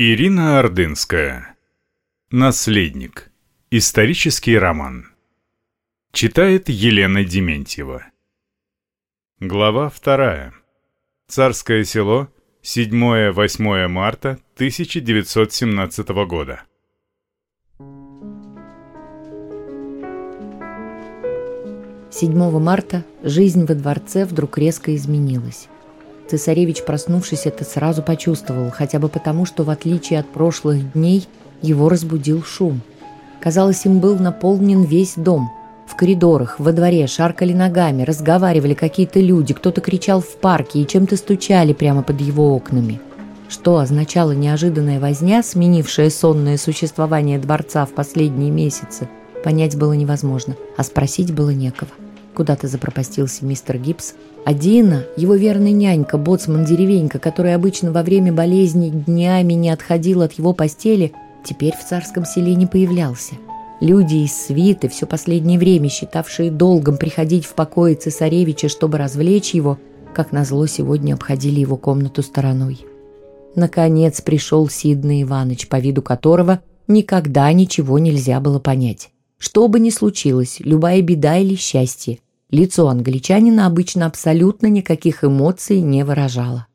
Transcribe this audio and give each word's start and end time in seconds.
Ирина 0.00 0.60
Ордынская. 0.60 1.56
Наследник. 2.30 3.32
Исторический 3.72 4.56
роман. 4.56 5.08
Читает 6.12 6.68
Елена 6.68 7.24
Дементьева. 7.24 8.04
Глава 9.40 9.88
вторая. 9.88 10.54
Царское 11.26 11.82
село. 11.82 12.28
7-8 12.62 13.88
марта 13.88 14.38
1917 14.54 16.08
года. 16.28 16.62
Седьмого 22.12 22.60
марта 22.60 23.04
жизнь 23.24 23.66
во 23.66 23.74
дворце 23.74 24.24
вдруг 24.26 24.58
резко 24.58 24.94
изменилась. 24.94 25.68
Цесаревич, 26.28 26.84
проснувшись, 26.84 27.46
это 27.46 27.64
сразу 27.64 28.02
почувствовал, 28.02 28.70
хотя 28.70 28.98
бы 28.98 29.08
потому, 29.08 29.46
что, 29.46 29.64
в 29.64 29.70
отличие 29.70 30.20
от 30.20 30.26
прошлых 30.26 30.92
дней, 30.92 31.26
его 31.62 31.88
разбудил 31.88 32.42
шум. 32.42 32.82
Казалось, 33.40 33.86
им 33.86 34.00
был 34.00 34.16
наполнен 34.18 34.82
весь 34.82 35.14
дом. 35.16 35.50
В 35.86 35.96
коридорах, 35.96 36.60
во 36.60 36.72
дворе 36.72 37.06
шаркали 37.06 37.54
ногами, 37.54 38.02
разговаривали 38.02 38.74
какие-то 38.74 39.20
люди, 39.20 39.54
кто-то 39.54 39.80
кричал 39.80 40.20
в 40.20 40.36
парке 40.36 40.80
и 40.80 40.86
чем-то 40.86 41.16
стучали 41.16 41.72
прямо 41.72 42.02
под 42.02 42.20
его 42.20 42.54
окнами. 42.54 43.00
Что 43.48 43.78
означала 43.78 44.32
неожиданная 44.32 45.00
возня, 45.00 45.42
сменившая 45.42 46.10
сонное 46.10 46.58
существование 46.58 47.38
дворца 47.38 47.86
в 47.86 47.92
последние 47.92 48.50
месяцы, 48.50 49.08
понять 49.42 49.76
было 49.78 49.94
невозможно, 49.94 50.56
а 50.76 50.82
спросить 50.82 51.32
было 51.32 51.50
некого. 51.50 51.90
Куда-то 52.38 52.68
запропастился 52.68 53.44
мистер 53.44 53.78
Гибс, 53.78 54.14
а 54.44 54.54
Дина, 54.54 55.02
его 55.16 55.34
верный 55.34 55.72
нянька, 55.72 56.18
боцман 56.18 56.64
деревенька, 56.64 57.18
который 57.18 57.52
обычно 57.52 57.90
во 57.90 58.04
время 58.04 58.32
болезни 58.32 58.90
днями 58.90 59.54
не 59.54 59.70
отходил 59.70 60.22
от 60.22 60.34
его 60.34 60.52
постели, 60.52 61.10
теперь 61.44 61.74
в 61.74 61.84
царском 61.84 62.24
селе 62.24 62.54
не 62.54 62.66
появлялся. 62.66 63.34
Люди 63.80 64.18
из 64.24 64.34
свиты, 64.34 64.88
все 64.88 65.04
последнее 65.04 65.58
время 65.58 65.88
считавшие 65.88 66.52
долгом 66.52 66.96
приходить 66.96 67.44
в 67.44 67.54
покое 67.54 67.96
цесаревича, 67.96 68.68
чтобы 68.68 68.98
развлечь 68.98 69.52
его, 69.52 69.76
как 70.14 70.30
назло 70.30 70.68
сегодня 70.68 71.14
обходили 71.14 71.58
его 71.58 71.76
комнату 71.76 72.22
стороной. 72.22 72.78
Наконец 73.56 74.20
пришел 74.20 74.68
Сидный 74.68 75.24
Иваныч, 75.24 75.66
по 75.66 75.80
виду 75.80 76.02
которого 76.02 76.60
никогда 76.86 77.52
ничего 77.52 77.98
нельзя 77.98 78.38
было 78.38 78.60
понять. 78.60 79.10
Что 79.38 79.66
бы 79.66 79.80
ни 79.80 79.90
случилось, 79.90 80.58
любая 80.60 81.02
беда 81.02 81.36
или 81.38 81.56
счастье, 81.56 82.20
Лицо 82.50 82.88
англичанина 82.88 83.66
обычно 83.66 84.06
абсолютно 84.06 84.68
никаких 84.68 85.22
эмоций 85.22 85.80
не 85.80 86.04
выражало. 86.04 86.66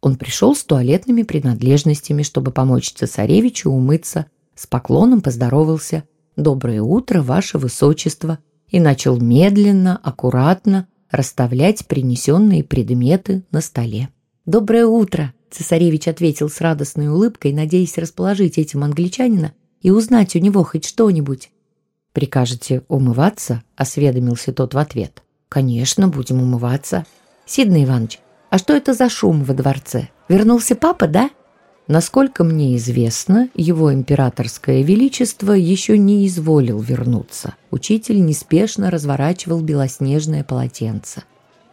Он 0.00 0.16
пришел 0.16 0.54
с 0.54 0.64
туалетными 0.64 1.22
принадлежностями, 1.22 2.22
чтобы 2.22 2.52
помочь 2.52 2.92
цесаревичу 2.92 3.70
умыться, 3.70 4.26
с 4.54 4.66
поклоном 4.66 5.20
поздоровался 5.20 6.04
«Доброе 6.36 6.82
утро, 6.82 7.22
ваше 7.22 7.58
высочество» 7.58 8.38
и 8.68 8.80
начал 8.80 9.20
медленно, 9.20 9.96
аккуратно 10.02 10.88
расставлять 11.10 11.86
принесенные 11.86 12.64
предметы 12.64 13.44
на 13.50 13.60
столе. 13.60 14.08
«Доброе 14.46 14.86
утро!»– 14.86 15.34
цесаревич 15.50 16.08
ответил 16.08 16.48
с 16.48 16.60
радостной 16.60 17.08
улыбкой, 17.08 17.52
надеясь 17.52 17.98
расположить 17.98 18.56
этим 18.56 18.82
англичанина 18.82 19.52
и 19.82 19.90
узнать 19.90 20.34
у 20.36 20.38
него 20.38 20.64
хоть 20.64 20.86
что-нибудь. 20.86 21.50
«Прикажете 22.12 22.82
умываться?»– 22.88 23.62
осведомился 23.76 24.52
тот 24.52 24.74
в 24.74 24.78
ответ. 24.78 25.22
«Конечно, 25.48 26.08
будем 26.08 26.42
умываться». 26.42 27.06
«Сидный 27.46 27.84
Иванович, 27.84 28.20
а 28.50 28.58
что 28.58 28.74
это 28.74 28.92
за 28.92 29.08
шум 29.08 29.44
во 29.44 29.54
дворце? 29.54 30.08
Вернулся 30.28 30.74
папа, 30.76 31.06
да?» 31.06 31.30
Насколько 31.88 32.44
мне 32.44 32.76
известно, 32.76 33.48
его 33.54 33.92
императорское 33.92 34.82
величество 34.82 35.52
еще 35.52 35.98
не 35.98 36.26
изволил 36.26 36.80
вернуться. 36.80 37.54
Учитель 37.70 38.24
неспешно 38.24 38.90
разворачивал 38.90 39.60
белоснежное 39.60 40.44
полотенце. 40.44 41.24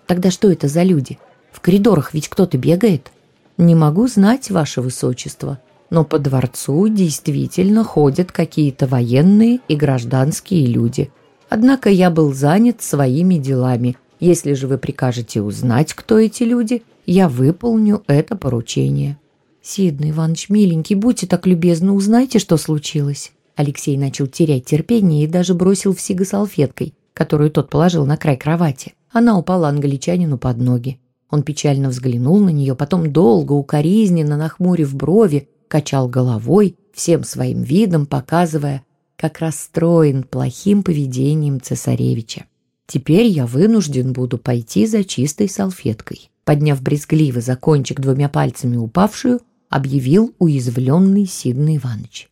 Тогда 0.07 0.31
что 0.31 0.51
это 0.51 0.67
за 0.67 0.81
люди? 0.81 1.19
В 1.51 1.59
коридорах 1.59 2.13
ведь 2.13 2.27
кто-то 2.27 2.57
бегает? 2.57 3.11
Не 3.57 3.75
могу 3.75 4.07
знать, 4.07 4.49
ваше 4.49 4.81
высочество 4.81 5.59
но 5.89 6.03
по 6.03 6.19
дворцу 6.19 6.87
действительно 6.87 7.83
ходят 7.83 8.31
какие-то 8.31 8.87
военные 8.87 9.59
и 9.67 9.75
гражданские 9.75 10.67
люди. 10.67 11.11
Однако 11.49 11.89
я 11.89 12.11
был 12.11 12.33
занят 12.33 12.81
своими 12.81 13.35
делами. 13.35 13.97
Если 14.19 14.53
же 14.53 14.67
вы 14.67 14.77
прикажете 14.77 15.41
узнать, 15.41 15.93
кто 15.93 16.19
эти 16.19 16.43
люди, 16.43 16.83
я 17.05 17.27
выполню 17.27 18.03
это 18.07 18.35
поручение». 18.35 19.17
«Сидный 19.61 20.11
Иванович, 20.11 20.49
миленький, 20.49 20.95
будьте 20.95 21.27
так 21.27 21.45
любезны, 21.45 21.91
узнайте, 21.91 22.39
что 22.39 22.57
случилось». 22.57 23.33
Алексей 23.55 23.97
начал 23.97 24.25
терять 24.25 24.65
терпение 24.65 25.25
и 25.25 25.27
даже 25.27 25.53
бросил 25.53 25.93
в 25.93 25.99
Сига 25.99 26.23
салфеткой, 26.23 26.93
которую 27.13 27.51
тот 27.51 27.69
положил 27.69 28.05
на 28.05 28.15
край 28.15 28.37
кровати. 28.37 28.93
Она 29.11 29.37
упала 29.37 29.67
англичанину 29.67 30.37
под 30.37 30.57
ноги. 30.57 30.99
Он 31.29 31.43
печально 31.43 31.89
взглянул 31.89 32.39
на 32.39 32.49
нее, 32.49 32.73
потом 32.73 33.11
долго, 33.11 33.51
укоризненно 33.51 34.37
нахмурив 34.37 34.95
брови, 34.95 35.49
качал 35.69 36.09
головой, 36.09 36.75
всем 36.93 37.23
своим 37.23 37.61
видом 37.61 38.05
показывая, 38.05 38.83
как 39.15 39.39
расстроен 39.39 40.23
плохим 40.23 40.83
поведением 40.83 41.61
цесаревича. 41.61 42.45
Теперь 42.87 43.27
я 43.27 43.45
вынужден 43.45 44.11
буду 44.11 44.37
пойти 44.37 44.85
за 44.87 45.03
чистой 45.03 45.47
салфеткой. 45.47 46.29
Подняв 46.43 46.81
брезгливо 46.81 47.39
за 47.39 47.55
кончик 47.55 47.99
двумя 47.99 48.27
пальцами 48.27 48.75
упавшую, 48.75 49.41
объявил 49.69 50.33
уязвленный 50.39 51.25
Сидный 51.27 51.77
Иванович. 51.77 52.29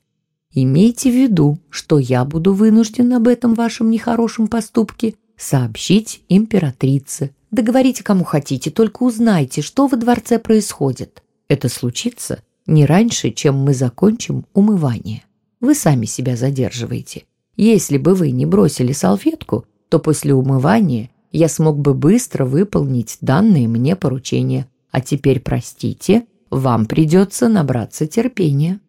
«Имейте 0.51 1.11
в 1.11 1.13
виду, 1.13 1.59
что 1.69 1.99
я 1.99 2.25
буду 2.25 2.53
вынужден 2.53 3.13
об 3.13 3.27
этом 3.27 3.53
вашем 3.53 3.91
нехорошем 3.91 4.47
поступке 4.47 5.13
сообщить 5.37 6.23
императрице. 6.29 7.31
Договорите 7.51 8.03
кому 8.03 8.23
хотите, 8.23 8.71
только 8.71 9.03
узнайте, 9.03 9.61
что 9.61 9.87
во 9.87 9.95
дворце 9.95 10.39
происходит. 10.39 11.21
Это 11.47 11.69
случится, 11.69 12.41
не 12.67 12.85
раньше, 12.85 13.31
чем 13.31 13.55
мы 13.55 13.73
закончим 13.73 14.45
умывание. 14.53 15.23
Вы 15.59 15.73
сами 15.73 16.05
себя 16.05 16.35
задерживаете. 16.35 17.23
Если 17.55 17.97
бы 17.97 18.13
вы 18.13 18.31
не 18.31 18.45
бросили 18.45 18.91
салфетку, 18.91 19.65
то 19.89 19.99
после 19.99 20.33
умывания 20.33 21.09
я 21.31 21.49
смог 21.49 21.79
бы 21.79 21.93
быстро 21.93 22.45
выполнить 22.45 23.17
данные 23.21 23.67
мне 23.67 23.95
поручения. 23.95 24.67
А 24.91 25.01
теперь, 25.01 25.39
простите, 25.39 26.25
вам 26.49 26.85
придется 26.85 27.49
набраться 27.49 28.05
терпения. 28.05 28.79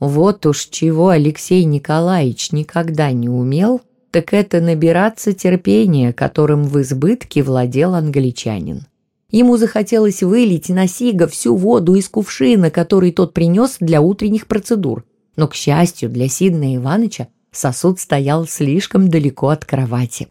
Вот 0.00 0.46
уж 0.46 0.66
чего 0.66 1.10
Алексей 1.10 1.64
Николаевич 1.64 2.50
никогда 2.52 3.12
не 3.12 3.28
умел, 3.28 3.82
так 4.10 4.32
это 4.34 4.60
набираться 4.60 5.32
терпения, 5.32 6.12
которым 6.12 6.64
в 6.64 6.80
избытке 6.80 7.42
владел 7.42 7.94
англичанин. 7.94 8.86
Ему 9.32 9.56
захотелось 9.56 10.22
вылить 10.22 10.68
на 10.68 10.86
Сига 10.86 11.26
всю 11.26 11.56
воду 11.56 11.94
из 11.94 12.08
кувшина, 12.08 12.70
который 12.70 13.12
тот 13.12 13.32
принес 13.32 13.78
для 13.80 14.02
утренних 14.02 14.46
процедур. 14.46 15.04
Но, 15.36 15.48
к 15.48 15.54
счастью, 15.54 16.10
для 16.10 16.28
Сидна 16.28 16.76
Иваныча 16.76 17.28
сосуд 17.50 17.98
стоял 17.98 18.46
слишком 18.46 19.08
далеко 19.08 19.48
от 19.48 19.64
кровати. 19.64 20.28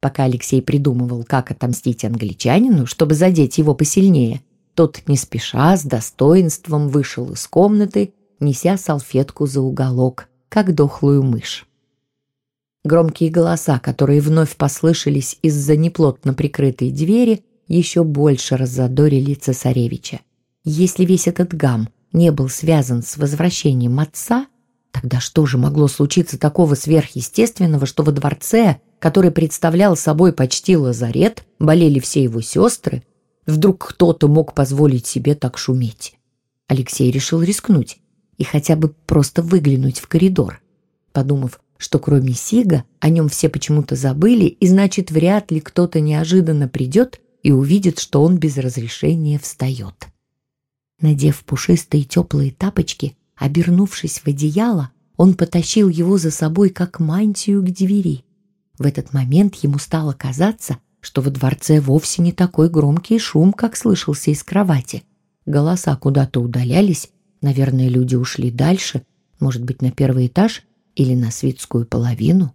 Пока 0.00 0.24
Алексей 0.24 0.62
придумывал, 0.62 1.24
как 1.24 1.50
отомстить 1.50 2.06
англичанину, 2.06 2.86
чтобы 2.86 3.14
задеть 3.14 3.58
его 3.58 3.74
посильнее, 3.74 4.40
тот 4.74 5.02
не 5.06 5.18
спеша, 5.18 5.76
с 5.76 5.82
достоинством 5.82 6.88
вышел 6.88 7.30
из 7.32 7.46
комнаты, 7.46 8.14
неся 8.40 8.78
салфетку 8.78 9.46
за 9.46 9.60
уголок, 9.60 10.28
как 10.48 10.74
дохлую 10.74 11.22
мышь. 11.22 11.66
Громкие 12.84 13.28
голоса, 13.28 13.78
которые 13.78 14.22
вновь 14.22 14.56
послышались 14.56 15.38
из-за 15.42 15.76
неплотно 15.76 16.32
прикрытой 16.32 16.90
двери, 16.90 17.44
еще 17.78 18.04
больше 18.04 18.56
раззадорили 18.56 19.34
цесаревича. 19.34 20.20
Если 20.64 21.04
весь 21.04 21.26
этот 21.26 21.54
гам 21.54 21.88
не 22.12 22.32
был 22.32 22.48
связан 22.48 23.02
с 23.02 23.16
возвращением 23.16 24.00
отца, 24.00 24.46
тогда 24.90 25.20
что 25.20 25.46
же 25.46 25.56
могло 25.56 25.88
случиться 25.88 26.38
такого 26.38 26.74
сверхъестественного, 26.74 27.86
что 27.86 28.02
во 28.02 28.12
дворце, 28.12 28.80
который 28.98 29.30
представлял 29.30 29.96
собой 29.96 30.32
почти 30.32 30.76
лазарет, 30.76 31.44
болели 31.58 32.00
все 32.00 32.22
его 32.22 32.40
сестры, 32.40 33.04
вдруг 33.46 33.86
кто-то 33.88 34.28
мог 34.28 34.54
позволить 34.54 35.06
себе 35.06 35.34
так 35.34 35.56
шуметь? 35.56 36.14
Алексей 36.66 37.10
решил 37.10 37.42
рискнуть 37.42 37.98
и 38.36 38.44
хотя 38.44 38.74
бы 38.74 38.88
просто 39.06 39.42
выглянуть 39.42 40.00
в 40.00 40.08
коридор, 40.08 40.60
подумав, 41.12 41.60
что 41.76 41.98
кроме 41.98 42.32
Сига 42.34 42.84
о 42.98 43.08
нем 43.08 43.28
все 43.28 43.48
почему-то 43.48 43.96
забыли, 43.96 44.44
и 44.44 44.66
значит, 44.66 45.10
вряд 45.10 45.50
ли 45.50 45.60
кто-то 45.60 46.00
неожиданно 46.00 46.68
придет 46.68 47.20
и 47.42 47.52
увидит, 47.52 47.98
что 47.98 48.22
он 48.22 48.38
без 48.38 48.56
разрешения 48.56 49.38
встает. 49.38 50.08
Надев 51.00 51.44
пушистые 51.44 52.04
теплые 52.04 52.52
тапочки, 52.52 53.16
обернувшись 53.36 54.18
в 54.18 54.26
одеяло, 54.26 54.90
он 55.16 55.34
потащил 55.34 55.88
его 55.88 56.18
за 56.18 56.30
собой 56.30 56.70
как 56.70 57.00
мантию 57.00 57.62
к 57.62 57.70
двери. 57.70 58.24
В 58.78 58.86
этот 58.86 59.12
момент 59.12 59.56
ему 59.56 59.78
стало 59.78 60.12
казаться, 60.12 60.78
что 61.00 61.22
во 61.22 61.30
дворце 61.30 61.80
вовсе 61.80 62.22
не 62.22 62.32
такой 62.32 62.68
громкий 62.68 63.18
шум, 63.18 63.52
как 63.52 63.76
слышался 63.76 64.30
из 64.30 64.42
кровати. 64.42 65.04
Голоса 65.46 65.96
куда-то 65.96 66.40
удалялись, 66.40 67.10
Наверное, 67.40 67.88
люди 67.88 68.16
ушли 68.16 68.50
дальше, 68.50 69.02
может 69.38 69.64
быть, 69.64 69.80
на 69.80 69.90
первый 69.90 70.26
этаж 70.26 70.62
или 70.94 71.14
на 71.14 71.30
свитскую 71.30 71.86
половину. 71.86 72.54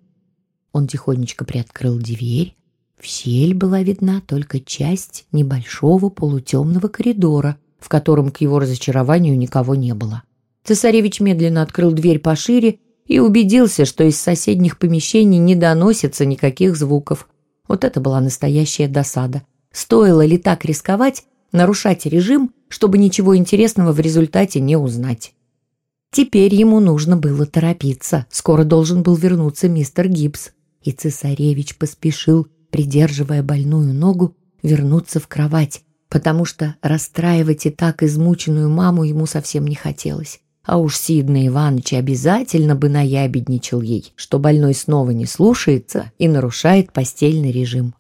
Он 0.72 0.88
тихонечко 0.88 1.46
приоткрыл 1.46 1.98
дверь. 1.98 2.56
В 3.00 3.06
щель 3.06 3.54
была 3.54 3.82
видна 3.82 4.22
только 4.26 4.60
часть 4.60 5.26
небольшого 5.32 6.10
полутемного 6.10 6.88
коридора, 6.88 7.58
в 7.80 7.90
котором 7.90 8.32
к 8.32 8.42
его 8.42 8.60
разочарованию 8.60 9.38
никого 9.38 9.76
не 9.76 9.94
было. 9.94 10.24
Цесаревич 10.64 11.20
медленно 11.20 11.62
открыл 11.62 11.92
дверь 11.92 12.20
пошире 12.20 12.80
и 13.06 13.20
убедился, 13.20 13.86
что 13.86 14.04
из 14.04 14.20
соседних 14.20 14.80
помещений 14.80 15.38
не 15.38 15.56
доносится 15.56 16.26
никаких 16.26 16.76
звуков. 16.76 17.28
Вот 17.68 17.84
это 17.84 18.02
была 18.02 18.20
настоящая 18.22 18.88
досада. 18.88 19.44
Стоило 19.72 20.26
ли 20.26 20.38
так 20.38 20.66
рисковать, 20.66 21.26
нарушать 21.52 22.06
режим, 22.06 22.52
чтобы 22.68 22.98
ничего 22.98 23.38
интересного 23.38 23.92
в 23.92 24.00
результате 24.00 24.60
не 24.60 24.78
узнать? 24.78 25.34
Теперь 26.12 26.56
ему 26.56 26.80
нужно 26.80 27.18
было 27.18 27.46
торопиться. 27.46 28.26
Скоро 28.32 28.64
должен 28.64 29.04
был 29.04 29.16
вернуться 29.16 29.68
мистер 29.68 30.08
Гибс. 30.08 30.52
И 30.82 30.92
цесаревич 30.92 31.78
поспешил, 31.78 32.48
придерживая 32.76 33.42
больную 33.42 33.94
ногу, 33.94 34.36
вернуться 34.62 35.22
в 35.22 35.30
кровать, 35.30 35.84
потому 36.10 36.44
что 36.44 36.76
расстраивать 36.82 37.66
и 37.68 37.70
так 37.70 38.04
измученную 38.04 38.70
маму 38.70 39.06
ему 39.06 39.28
совсем 39.28 39.66
не 39.66 39.76
хотелось. 39.76 40.42
А 40.66 40.78
уж 40.78 40.98
Сидна 40.98 41.48
Иванович 41.48 41.94
обязательно 41.94 42.76
бы 42.76 42.90
наябедничал 42.90 43.82
ей, 43.82 44.12
что 44.18 44.40
больной 44.40 44.74
снова 44.74 45.12
не 45.12 45.26
слушается 45.26 46.12
и 46.20 46.28
нарушает 46.28 46.92
постельный 46.92 47.50
режим. 47.50 47.96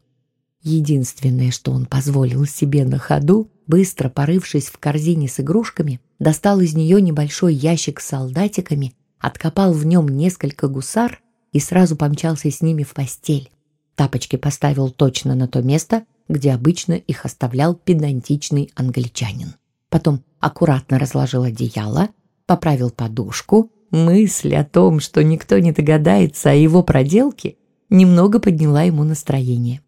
Единственное, 0.62 1.52
что 1.52 1.72
он 1.72 1.86
позволил 1.86 2.46
себе 2.46 2.84
на 2.84 3.00
ходу, 3.00 3.50
быстро 3.68 4.10
порывшись 4.10 4.66
в 4.66 4.78
корзине 4.78 5.30
с 5.30 5.40
игрушками, 5.40 6.02
достал 6.20 6.60
из 6.60 6.74
нее 6.74 7.02
небольшой 7.02 7.54
ящик 7.54 8.02
с 8.02 8.08
солдатиками, 8.08 8.94
откопал 9.20 9.72
в 9.72 9.86
нем 9.86 10.10
несколько 10.10 10.68
гусар 10.68 11.22
и 11.54 11.62
сразу 11.62 11.96
помчался 11.96 12.52
с 12.52 12.60
ними 12.60 12.84
в 12.84 12.94
постель. 12.94 13.50
Тапочки 13.96 14.36
поставил 14.36 14.90
точно 14.90 15.36
на 15.36 15.48
то 15.48 15.62
место, 15.62 16.04
где 16.28 16.52
обычно 16.52 16.94
их 16.94 17.26
оставлял 17.26 17.76
педантичный 17.76 18.72
англичанин. 18.76 19.56
Потом 19.90 20.24
аккуратно 20.40 21.00
разложил 21.00 21.44
одеяло, 21.44 22.10
поправил 22.46 22.92
подушку. 22.92 23.72
Мысль 23.92 24.56
о 24.56 24.66
том, 24.66 25.00
что 25.00 25.24
никто 25.24 25.58
не 25.60 25.72
догадается 25.72 26.52
о 26.52 26.56
его 26.56 26.84
проделке, 26.84 27.56
немного 27.90 28.40
подняла 28.40 28.84
ему 28.84 29.04
настроение. 29.04 29.82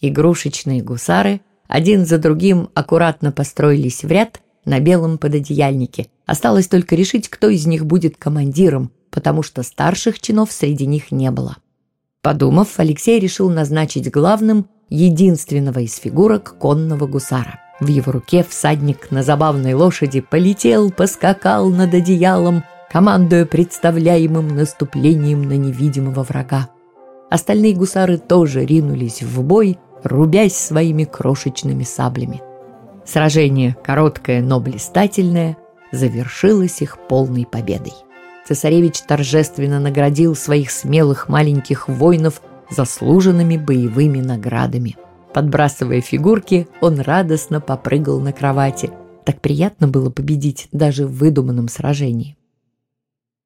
Игрушечные 0.00 0.82
гусары 0.82 1.40
один 1.66 2.04
за 2.04 2.18
другим 2.18 2.68
аккуратно 2.74 3.32
построились 3.32 4.04
в 4.04 4.08
ряд 4.08 4.42
на 4.64 4.80
белом 4.80 5.16
пододеяльнике. 5.16 6.08
Осталось 6.26 6.68
только 6.68 6.94
решить, 6.96 7.28
кто 7.28 7.48
из 7.48 7.66
них 7.66 7.86
будет 7.86 8.16
командиром, 8.16 8.92
потому 9.10 9.42
что 9.42 9.62
старших 9.62 10.20
чинов 10.20 10.52
среди 10.52 10.86
них 10.86 11.10
не 11.10 11.30
было. 11.30 11.56
Подумав, 12.26 12.80
Алексей 12.80 13.20
решил 13.20 13.50
назначить 13.50 14.10
главным 14.10 14.66
единственного 14.90 15.78
из 15.78 15.94
фигурок 15.94 16.58
конного 16.58 17.06
гусара. 17.06 17.60
В 17.78 17.86
его 17.86 18.10
руке 18.10 18.42
всадник 18.42 19.12
на 19.12 19.22
забавной 19.22 19.74
лошади 19.74 20.20
полетел, 20.20 20.90
поскакал 20.90 21.68
над 21.68 21.94
одеялом, 21.94 22.64
командуя 22.90 23.46
представляемым 23.46 24.56
наступлением 24.56 25.42
на 25.42 25.52
невидимого 25.52 26.24
врага. 26.24 26.68
Остальные 27.30 27.76
гусары 27.76 28.18
тоже 28.18 28.66
ринулись 28.66 29.22
в 29.22 29.44
бой, 29.44 29.78
рубясь 30.02 30.56
своими 30.56 31.04
крошечными 31.04 31.84
саблями. 31.84 32.42
Сражение, 33.04 33.76
короткое, 33.84 34.42
но 34.42 34.58
блистательное, 34.58 35.56
завершилось 35.92 36.82
их 36.82 36.98
полной 37.08 37.46
победой. 37.46 37.94
Цесаревич 38.46 39.00
торжественно 39.02 39.80
наградил 39.80 40.34
своих 40.34 40.70
смелых 40.70 41.28
маленьких 41.28 41.88
воинов 41.88 42.40
заслуженными 42.70 43.56
боевыми 43.56 44.20
наградами– 44.20 44.96
Подбрасывая 45.36 46.00
фигурки, 46.00 46.66
он 46.80 46.98
радостно 46.98 47.60
попрыгал 47.60 48.20
на 48.20 48.32
кровати. 48.32 48.90
Так 49.26 49.42
приятно 49.42 49.86
было 49.86 50.08
победить 50.08 50.66
даже 50.72 51.06
в 51.06 51.12
выдуманном 51.12 51.68
сражении. 51.68 52.38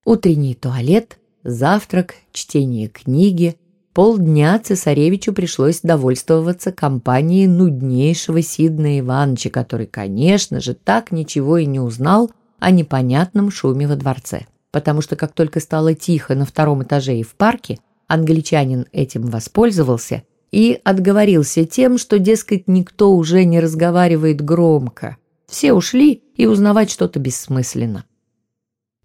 Утренний 0.05 0.55
туалет, 0.55 1.19
завтрак, 1.43 2.15
чтение 2.31 2.87
книги. 2.87 3.57
Полдня 3.93 4.57
цесаревичу 4.61 5.33
пришлось 5.33 5.81
довольствоваться 5.81 6.71
компанией 6.71 7.49
нуднейшего 7.49 8.41
Сидна 8.41 9.01
Ивановича, 9.01 9.51
который, 9.51 9.89
конечно 9.89 10.61
же, 10.61 10.75
так 10.75 11.11
ничего 11.11 11.59
и 11.59 11.67
не 11.67 11.81
узнал 11.81 12.31
о 12.61 12.71
непонятном 12.71 13.51
шуме 13.51 13.89
во 13.89 13.97
дворце. 13.97 14.47
Потому 14.71 15.01
что 15.01 15.17
как 15.17 15.33
только 15.33 15.61
стало 15.61 15.95
тихо 15.95 16.35
на 16.35 16.45
втором 16.45 16.83
этаже 16.83 17.17
и 17.17 17.23
в 17.23 17.35
парке, 17.35 17.79
англичанин 18.07 18.87
этим 18.93 19.27
воспользовался 19.27 20.23
и 20.53 20.81
отговорился 20.85 21.65
тем, 21.65 21.99
что, 21.99 22.19
дескать, 22.19 22.69
никто 22.69 23.15
уже 23.15 23.45
не 23.45 23.61
разговаривает 23.61 24.41
громко. 24.41 25.17
Все 25.47 25.73
ушли, 25.73 26.23
и 26.37 26.47
узнавать 26.47 26.91
что-то 26.91 27.19
бессмысленно. 27.19 28.05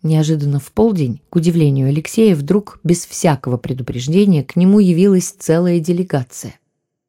Неожиданно 0.02 0.60
в 0.60 0.72
полдень, 0.72 1.22
к 1.30 1.36
удивлению 1.36 1.90
Алексея, 1.90 2.36
вдруг 2.36 2.80
без 2.84 3.06
всякого 3.06 3.58
предупреждения 3.58 4.44
к 4.44 4.56
нему 4.56 4.80
явилась 4.80 5.32
целая 5.32 5.80
делегация. 5.80 6.60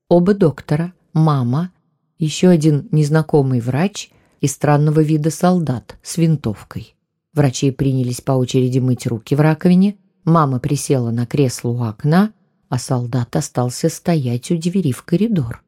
Оба 0.09 0.35
доктора, 0.35 0.94
мама, 1.12 1.70
еще 2.19 2.49
один 2.49 2.88
незнакомый 2.91 3.61
врач 3.61 4.11
и 4.41 4.49
странного 4.49 5.00
вида 5.00 5.31
солдат 5.31 5.97
с 6.02 6.17
винтовкой. 6.17 6.95
Врачи 7.37 7.71
принялись 7.71 8.23
по 8.23 8.33
очереди 8.33 8.79
мыть 8.79 9.06
руки 9.06 9.37
в 9.37 9.41
раковине, 9.41 9.97
мама 10.25 10.59
присела 10.59 11.11
на 11.11 11.27
кресло 11.27 11.69
у 11.69 11.83
окна, 11.83 12.33
а 12.71 12.79
солдат 12.79 13.37
остался 13.37 13.91
стоять 13.91 14.50
у 14.50 14.56
двери 14.56 14.91
в 14.91 15.03
коридор. 15.03 15.62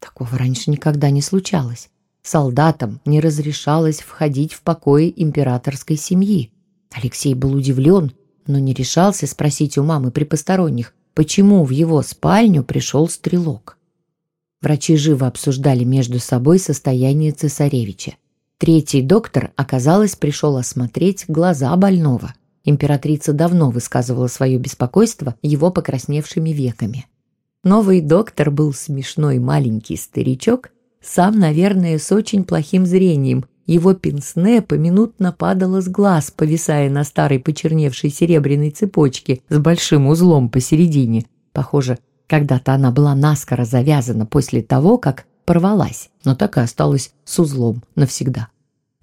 Такого 0.00 0.36
раньше 0.36 0.72
никогда 0.72 1.10
не 1.10 1.22
случалось. 1.22 1.90
Солдатам 2.22 3.00
не 3.04 3.20
разрешалось 3.20 4.00
входить 4.00 4.52
в 4.52 4.62
покои 4.62 5.12
императорской 5.14 5.96
семьи. 5.96 6.50
Алексей 6.90 7.34
был 7.34 7.54
удивлен, 7.54 8.12
но 8.48 8.58
не 8.58 8.74
решался 8.74 9.28
спросить 9.28 9.78
у 9.78 9.84
мамы 9.84 10.10
при 10.10 10.24
посторонних, 10.24 10.92
почему 11.14 11.64
в 11.64 11.70
его 11.70 12.02
спальню 12.02 12.64
пришел 12.64 13.08
стрелок. 13.08 13.78
Врачи 14.60 14.96
живо 14.96 15.28
обсуждали 15.28 15.84
между 15.84 16.18
собой 16.18 16.58
состояние 16.58 17.30
цесаревича. 17.30 18.14
Третий 18.58 19.02
доктор, 19.02 19.52
оказалось, 19.56 20.16
пришел 20.16 20.56
осмотреть 20.56 21.24
глаза 21.28 21.74
больного– 21.76 22.34
Императрица 22.64 23.32
давно 23.32 23.70
высказывала 23.70 24.28
свое 24.28 24.58
беспокойство 24.58 25.34
его 25.42 25.70
покрасневшими 25.70 26.50
веками. 26.50 27.06
Новый 27.64 28.00
доктор 28.00 28.50
был 28.50 28.72
смешной 28.72 29.38
маленький 29.38 29.96
старичок, 29.96 30.70
сам, 31.00 31.38
наверное, 31.38 31.98
с 31.98 32.12
очень 32.12 32.44
плохим 32.44 32.86
зрением. 32.86 33.44
Его 33.66 33.94
пенсне 33.94 34.60
поминутно 34.62 35.32
падало 35.32 35.80
с 35.80 35.88
глаз, 35.88 36.32
повисая 36.32 36.90
на 36.90 37.04
старой 37.04 37.38
почерневшей 37.38 38.10
серебряной 38.10 38.70
цепочке 38.70 39.40
с 39.48 39.58
большим 39.58 40.08
узлом 40.08 40.48
посередине. 40.48 41.26
Похоже, 41.52 41.98
когда-то 42.28 42.74
она 42.74 42.90
была 42.90 43.14
наскоро 43.14 43.64
завязана 43.64 44.26
после 44.26 44.62
того, 44.62 44.98
как 44.98 45.26
порвалась, 45.44 46.10
но 46.24 46.34
так 46.34 46.56
и 46.56 46.60
осталась 46.60 47.12
с 47.24 47.38
узлом 47.38 47.82
навсегда. 47.94 48.48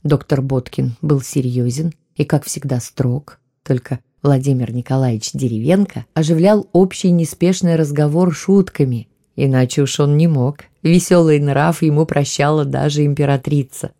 Доктор 0.03 0.41
Боткин 0.41 0.95
был 1.01 1.21
серьезен 1.21 1.93
и, 2.15 2.25
как 2.25 2.45
всегда, 2.45 2.79
строг. 2.79 3.39
Только 3.63 3.99
Владимир 4.21 4.73
Николаевич 4.73 5.31
Деревенко 5.33 6.05
оживлял 6.13 6.67
общий 6.73 7.11
неспешный 7.11 7.75
разговор 7.75 8.33
шутками, 8.33 9.07
иначе 9.35 9.81
уж 9.81 9.99
он 9.99 10.17
не 10.17 10.27
мог. 10.27 10.59
Веселый 10.83 11.39
нрав 11.39 11.81
ему 11.81 12.05
прощала 12.05 12.65
даже 12.65 13.05
императрица. 13.05 13.91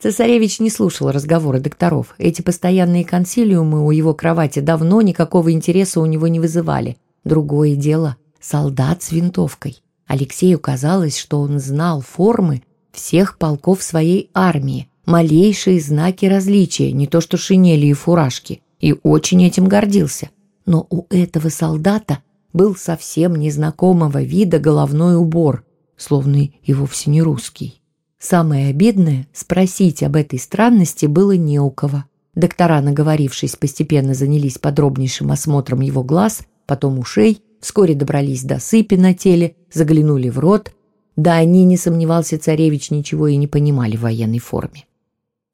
Цесаревич 0.00 0.60
не 0.60 0.70
слушал 0.70 1.10
разговоры 1.10 1.60
докторов. 1.60 2.14
Эти 2.18 2.40
постоянные 2.40 3.04
консилиумы 3.04 3.84
у 3.84 3.90
его 3.90 4.14
кровати 4.14 4.60
давно 4.60 5.02
никакого 5.02 5.50
интереса 5.50 6.00
у 6.00 6.06
него 6.06 6.28
не 6.28 6.38
вызывали. 6.38 6.96
Другое 7.24 7.74
дело– 7.74 8.16
солдат 8.40 9.02
с 9.02 9.10
винтовкой. 9.10 9.82
Алексею 10.08 10.58
казалось, 10.58 11.16
что 11.16 11.40
он 11.40 11.60
знал 11.60 12.00
формы 12.00 12.62
всех 12.90 13.38
полков 13.38 13.84
своей 13.84 14.30
армии, 14.34 14.88
малейшие 15.06 15.80
знаки 15.80 16.26
различия, 16.26 16.90
не 16.90 17.06
то 17.06 17.20
что 17.20 17.36
шинели 17.36 17.86
и 17.86 17.92
фуражки– 17.92 18.62
и 18.80 18.94
очень 19.02 19.44
этим 19.44 19.66
гордился. 19.66 20.30
Но 20.66 20.86
у 20.90 21.06
этого 21.10 21.48
солдата 21.48 22.18
был 22.52 22.76
совсем 22.76 23.36
незнакомого 23.36 24.22
вида 24.22 24.58
головной 24.58 25.16
убор, 25.16 25.64
словно 25.96 26.48
и 26.62 26.74
вовсе 26.74 27.10
не 27.10 27.22
русский. 27.22 27.80
Самое 28.18 28.68
обидное– 28.68 29.28
спросить 29.32 30.02
об 30.02 30.16
этой 30.16 30.38
странности 30.38 31.06
было 31.06 31.32
не 31.32 31.60
у 31.60 31.70
кого. 31.70 32.04
Доктора, 32.34 32.80
наговорившись, 32.80 33.56
постепенно 33.56 34.14
занялись 34.14 34.58
подробнейшим 34.58 35.30
осмотром 35.30 35.80
его 35.80 36.02
глаз, 36.02 36.42
потом 36.66 36.98
ушей, 36.98 37.42
вскоре 37.60 37.94
добрались 37.94 38.44
до 38.44 38.58
сыпи 38.58 38.94
на 38.94 39.14
теле, 39.14 39.56
заглянули 39.72 40.28
в 40.28 40.38
рот. 40.38 40.72
Да 41.16 41.34
они, 41.34 41.64
не 41.64 41.76
сомневался 41.76 42.38
царевич, 42.38 42.90
ничего 42.90 43.28
и 43.28 43.36
не 43.36 43.46
понимали 43.46 43.96
в 43.96 44.02
военной 44.02 44.38
форме. 44.38 44.84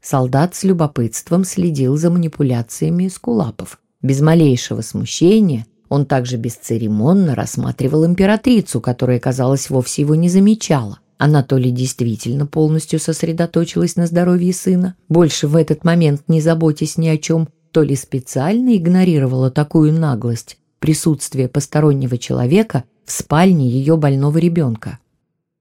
Солдат 0.03 0.55
с 0.55 0.65
любопытством 0.65 1.45
следил 1.45 1.97
за 1.97 2.11
манипуляциями 2.11 3.09
скулапов. 3.09 3.81
Без 4.03 4.21
малейшего 4.21 4.83
смущения 4.83 5.67
он 5.89 6.05
также 6.05 6.37
бесцеремонно 6.37 7.35
рассматривал 7.35 8.05
императрицу, 8.05 8.83
которая, 8.83 9.19
казалось, 9.19 9.71
вовсе 9.71 10.03
его 10.03 10.15
не 10.15 10.29
замечала. 10.29 10.99
Она 11.17 11.43
то 11.43 11.57
ли 11.57 11.71
действительно 11.71 12.47
полностью 12.47 12.99
сосредоточилась 12.99 13.97
на 13.97 14.07
здоровье 14.07 14.53
сына, 14.53 14.97
больше 15.09 15.47
в 15.47 15.57
этот 15.57 15.85
момент 15.85 16.23
не 16.29 16.43
заботясь 16.43 16.99
ни 16.99 17.09
о 17.09 17.17
чем, 17.17 17.49
то 17.71 17.83
ли 17.83 17.97
специально 17.97 18.77
игнорировала 18.77 19.51
такую 19.51 19.93
наглость 19.93 20.59
присутствие 20.85 21.49
постороннего 21.49 22.19
человека 22.19 22.85
в 23.07 23.13
спальне 23.13 23.67
ее 23.71 23.97
больного 23.97 24.37
ребенка. 24.37 24.99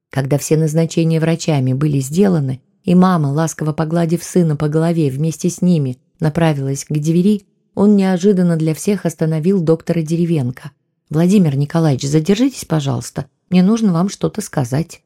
Когда 0.10 0.38
все 0.38 0.58
назначения 0.58 1.22
врачами 1.22 1.72
были 1.72 2.00
сделаны, 2.00 2.60
и 2.84 2.94
мама, 2.94 3.28
ласково 3.28 3.72
погладив 3.72 4.22
сына 4.22 4.58
по 4.58 4.68
голове 4.68 5.10
вместе 5.10 5.50
с 5.50 5.62
ними, 5.62 5.98
направилась 6.20 6.84
к 6.84 6.92
двери, 6.92 7.44
он 7.74 7.96
неожиданно 7.96 8.58
для 8.58 8.74
всех 8.74 9.06
остановил 9.06 9.62
доктора 9.62 10.02
Деревенко. 10.02 10.72
«Владимир 11.10 11.56
Николаевич, 11.56 12.04
задержитесь, 12.04 12.66
пожалуйста. 12.66 13.28
Мне 13.50 13.64
нужно 13.64 13.94
вам 13.94 14.10
что-то 14.10 14.42
сказать». 14.42 15.04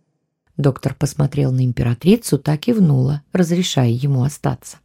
Доктор 0.57 0.95
посмотрел 0.95 1.51
на 1.51 1.63
императрицу, 1.63 2.39
так 2.39 2.67
и 2.67 2.73
внула, 2.73 3.21
разрешая 3.33 3.91
ему 3.91 4.23
остаться. 4.23 4.77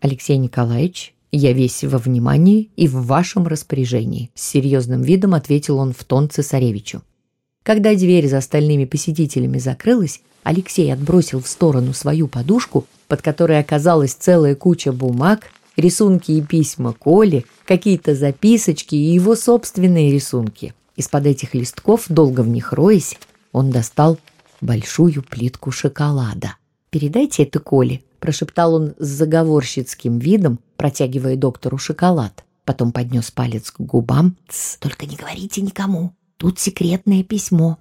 «Алексей 0.00 0.38
Николаевич, 0.38 1.14
я 1.36 1.52
весь 1.52 1.84
во 1.84 1.98
внимании 1.98 2.70
и 2.76 2.88
в 2.88 3.06
вашем 3.06 3.46
распоряжении», 3.46 4.30
с 4.34 4.48
серьезным 4.48 5.02
видом 5.02 5.34
ответил 5.34 5.78
он 5.78 5.92
в 5.92 6.04
тон 6.04 6.28
цесаревичу. 6.30 7.02
Когда 7.62 7.94
дверь 7.94 8.28
за 8.28 8.38
остальными 8.38 8.84
посетителями 8.84 9.58
закрылась, 9.58 10.20
Алексей 10.42 10.92
отбросил 10.92 11.40
в 11.40 11.48
сторону 11.48 11.92
свою 11.92 12.26
подушку, 12.26 12.86
под 13.08 13.22
которой 13.22 13.58
оказалась 13.58 14.14
целая 14.14 14.54
куча 14.54 14.92
бумаг, 14.92 15.50
рисунки 15.76 16.32
и 16.32 16.40
письма 16.40 16.92
Коли, 16.92 17.44
какие-то 17.66 18.14
записочки 18.14 18.94
и 18.94 19.12
его 19.14 19.36
собственные 19.36 20.12
рисунки. 20.12 20.74
Из-под 20.96 21.26
этих 21.26 21.54
листков, 21.54 22.06
долго 22.08 22.40
в 22.40 22.48
них 22.48 22.72
роясь, 22.72 23.18
он 23.52 23.70
достал 23.70 24.18
большую 24.60 25.22
плитку 25.22 25.70
шоколада. 25.70 26.56
«Передайте 26.90 27.44
это 27.44 27.60
Коле»,– 27.60 28.02
прошептал 28.20 28.74
он 28.74 28.94
с 28.98 29.06
заговорщицким 29.06 30.18
видом, 30.18 30.60
протягивая 30.76 31.36
доктору 31.36 31.78
шоколад. 31.78 32.44
Потом 32.64 32.92
поднес 32.92 33.30
палец 33.30 33.70
к 33.70 33.80
губам. 33.80 34.36
«Тсс, 34.48 34.76
только 34.78 35.06
не 35.06 35.16
говорите 35.16 35.60
никому. 35.62 36.12
Тут 36.36 36.60
секретное 36.60 37.24
письмо». 37.24 37.78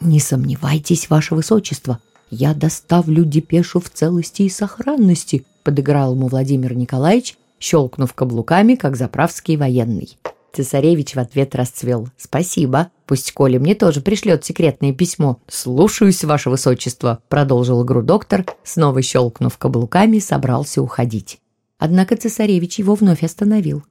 «Не 0.00 0.20
сомневайтесь, 0.20 1.10
ваше 1.10 1.34
высочество, 1.34 2.00
я 2.30 2.54
доставлю 2.54 3.24
депешу 3.24 3.80
в 3.80 3.90
целости 3.90 4.42
и 4.42 4.48
сохранности»,– 4.48 5.44
подыграл 5.62 6.14
ему 6.14 6.28
Владимир 6.28 6.74
Николаевич, 6.74 7.36
щелкнув 7.60 8.14
каблуками, 8.14 8.74
как 8.74 8.96
заправский 8.96 9.56
военный. 9.56 10.16
Цесаревич 10.52 11.14
в 11.14 11.18
ответ 11.18 11.54
расцвел. 11.54 12.08
«Спасибо. 12.16 12.90
Пусть 13.08 13.32
Коля 13.32 13.58
мне 13.58 13.74
тоже 13.74 14.02
пришлет 14.02 14.44
секретное 14.44 14.92
письмо». 14.92 15.40
«Слушаюсь, 15.48 16.22
ваше 16.24 16.50
высочество»,– 16.50 17.22
продолжил 17.30 17.82
игру 17.82 18.02
доктор, 18.02 18.44
снова 18.62 19.00
щелкнув 19.00 19.56
каблуками, 19.56 20.18
собрался 20.18 20.82
уходить. 20.82 21.38
Однако 21.78 22.16
цесаревич 22.16 22.78
его 22.78 22.94
вновь 22.94 23.24
остановил. 23.24 23.82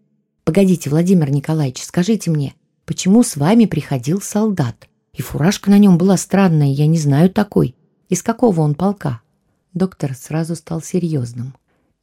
«Погодите, 0.43 0.91
Владимир 0.91 1.31
Николаевич, 1.31 1.83
скажите 1.83 2.29
мне, 2.29 2.53
почему 2.85 3.23
с 3.23 3.37
вами 3.37 3.65
приходил 3.65 4.21
солдат? 4.21 4.87
И 5.13 5.23
фуражка 5.23 5.71
на 5.71 5.79
нем 5.79 5.97
была 5.97 6.15
странная, 6.15 6.71
я 6.71 6.85
не 6.85 6.99
знаю 6.99 7.31
такой. 7.31 7.75
Из 8.09 8.21
какого 8.21 8.61
он 8.61 8.75
полка?» 8.75 9.21
Доктор 9.73 10.13
сразу 10.13 10.55
стал 10.55 10.83
серьезным. 10.83 11.55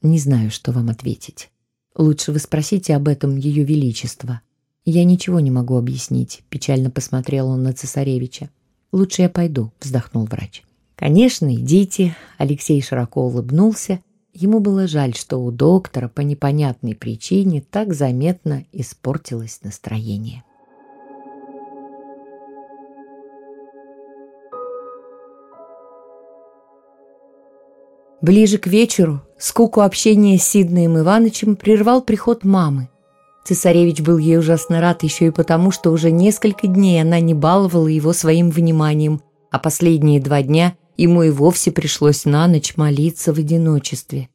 «Не 0.02 0.18
знаю, 0.18 0.50
что 0.50 0.72
вам 0.72 0.90
ответить. 0.90 1.50
Лучше 1.94 2.32
вы 2.32 2.40
спросите 2.40 2.96
об 2.96 3.06
этом 3.06 3.36
Ее 3.36 3.62
Величество. 3.62 4.40
Я 4.84 5.04
ничего 5.04 5.40
не 5.40 5.50
могу 5.50 5.76
объяснить»,— 5.76 6.42
печально 6.50 6.90
посмотрел 6.90 7.48
он 7.48 7.62
на 7.62 7.72
цесаревича. 7.72 8.50
«Лучше 8.92 9.22
я 9.22 9.28
пойду»,— 9.30 9.72
вздохнул 9.80 10.26
врач. 10.26 10.62
«Конечно, 10.94 11.54
идите»,— 11.54 12.14
Алексей 12.38 12.80
широко 12.82 13.24
улыбнулся. 13.24 14.00
Ему 14.34 14.60
было 14.60 14.86
жаль, 14.86 15.14
что 15.14 15.38
у 15.38 15.50
доктора 15.50 16.08
по 16.08 16.20
непонятной 16.20 16.94
причине 16.94 17.62
так 17.62 17.94
заметно 17.94 18.64
испортилось 18.72 19.60
настроение. 19.62 20.44
Ближе 28.20 28.58
к 28.58 28.66
вечеру 28.66 29.22
скуку 29.38 29.82
общения 29.82 30.38
с 30.38 30.44
Сиднеем 30.44 30.98
Ивановичем 30.98 31.56
прервал 31.56 32.00
приход 32.00 32.42
мамы. 32.42 32.88
Цесаревич 33.44 34.00
был 34.00 34.16
ей 34.16 34.38
ужасно 34.38 34.80
рад 34.80 35.02
еще 35.02 35.26
и 35.26 35.30
потому, 35.30 35.70
что 35.70 35.90
уже 35.90 36.10
несколько 36.10 36.66
дней 36.66 37.00
она 37.00 37.20
не 37.20 37.34
баловала 37.34 37.88
его 37.88 38.14
своим 38.14 38.50
вниманием, 38.50 39.20
а 39.50 39.58
последние 39.58 40.20
два 40.20 40.42
дня 40.42 40.74
ему 40.96 41.22
и 41.22 41.30
вовсе 41.30 41.70
пришлось 41.70 42.24
на 42.24 42.48
ночь 42.48 42.76
молиться 42.76 43.34
в 43.34 43.38
одиночестве. 43.38 44.30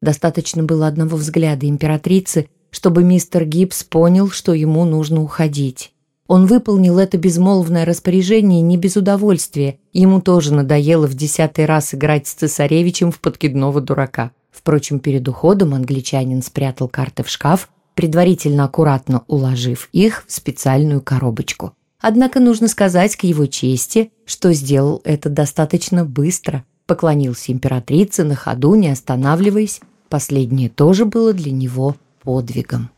Достаточно 0.00 0.62
было 0.62 0.86
одного 0.86 1.16
взгляда 1.16 1.68
императрицы, 1.68 2.48
чтобы 2.70 3.02
мистер 3.02 3.44
Гибс 3.44 3.82
понял, 3.84 4.30
что 4.30 4.54
ему 4.54 4.84
нужно 4.84 5.22
уходить. 5.22 5.92
Он 6.26 6.46
выполнил 6.46 6.98
это 6.98 7.18
безмолвное 7.18 7.84
распоряжение 7.84 8.60
не 8.62 8.76
без 8.76 8.96
удовольствия. 8.96 9.78
Ему 9.92 10.20
тоже 10.20 10.54
надоело 10.54 11.06
в 11.06 11.14
десятый 11.14 11.66
раз 11.66 11.94
играть 11.94 12.26
с 12.26 12.34
цесаревичем 12.34 13.10
в 13.10 13.20
подкидного 13.20 13.80
дурака. 13.80 14.30
Впрочем, 14.50 15.00
перед 15.00 15.28
уходом 15.28 15.74
англичанин 15.74 16.40
спрятал 16.42 16.88
карты 16.88 17.24
в 17.24 17.28
шкаф, 17.28 17.68
предварительно 17.94 18.64
аккуратно 18.64 19.24
уложив 19.26 19.88
их 19.92 20.24
в 20.26 20.32
специальную 20.32 21.00
коробочку. 21.00 21.72
Однако 22.00 22.38
нужно 22.38 22.68
сказать 22.68 23.16
к 23.16 23.24
его 23.24 23.46
чести, 23.46 24.10
что 24.26 24.52
сделал 24.52 25.00
это 25.04 25.30
достаточно 25.30 26.04
быстро. 26.04 26.64
Поклонился 26.86 27.50
императрице 27.50 28.24
на 28.24 28.34
ходу, 28.34 28.74
не 28.74 28.88
останавливаясь. 28.88 29.80
Последнее 30.10 30.68
тоже 30.68 31.06
было 31.06 31.32
для 31.32 31.50
него 31.50 31.96
подвигом. 32.22 32.90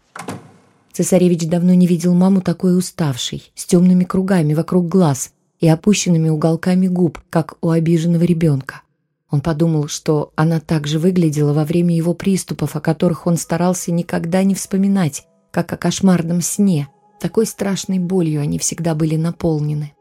Цесаревич 0.92 1.46
давно 1.46 1.74
не 1.74 1.86
видел 1.86 2.14
маму 2.14 2.40
такой 2.40 2.76
уставшей, 2.76 3.52
с 3.54 3.66
темными 3.66 4.04
кругами 4.04 4.54
вокруг 4.54 4.88
глаз 4.88 5.30
и 5.60 5.68
опущенными 5.68 6.28
уголками 6.28 6.88
губ, 6.88 7.20
как 7.30 7.58
у 7.60 7.70
обиженного 7.70 8.24
ребенка. 8.24 8.80
Он 9.30 9.40
подумал, 9.40 9.88
что 9.88 10.32
она 10.36 10.60
также 10.60 10.98
выглядела 10.98 11.52
во 11.52 11.64
время 11.64 11.94
его 11.96 12.14
приступов, 12.14 12.76
о 12.76 12.80
которых 12.80 13.26
он 13.26 13.36
старался 13.36 13.90
никогда 13.92 14.44
не 14.44 14.54
вспоминать, 14.54 15.26
как 15.50 15.72
о 15.72 15.76
кошмарном 15.76 16.40
сне. 16.40 16.88
Такой 17.20 17.46
страшной 17.46 17.98
болью 17.98 18.40
они 18.40 18.58
всегда 18.58 18.94
были 18.94 19.16
наполнены. 19.16 19.92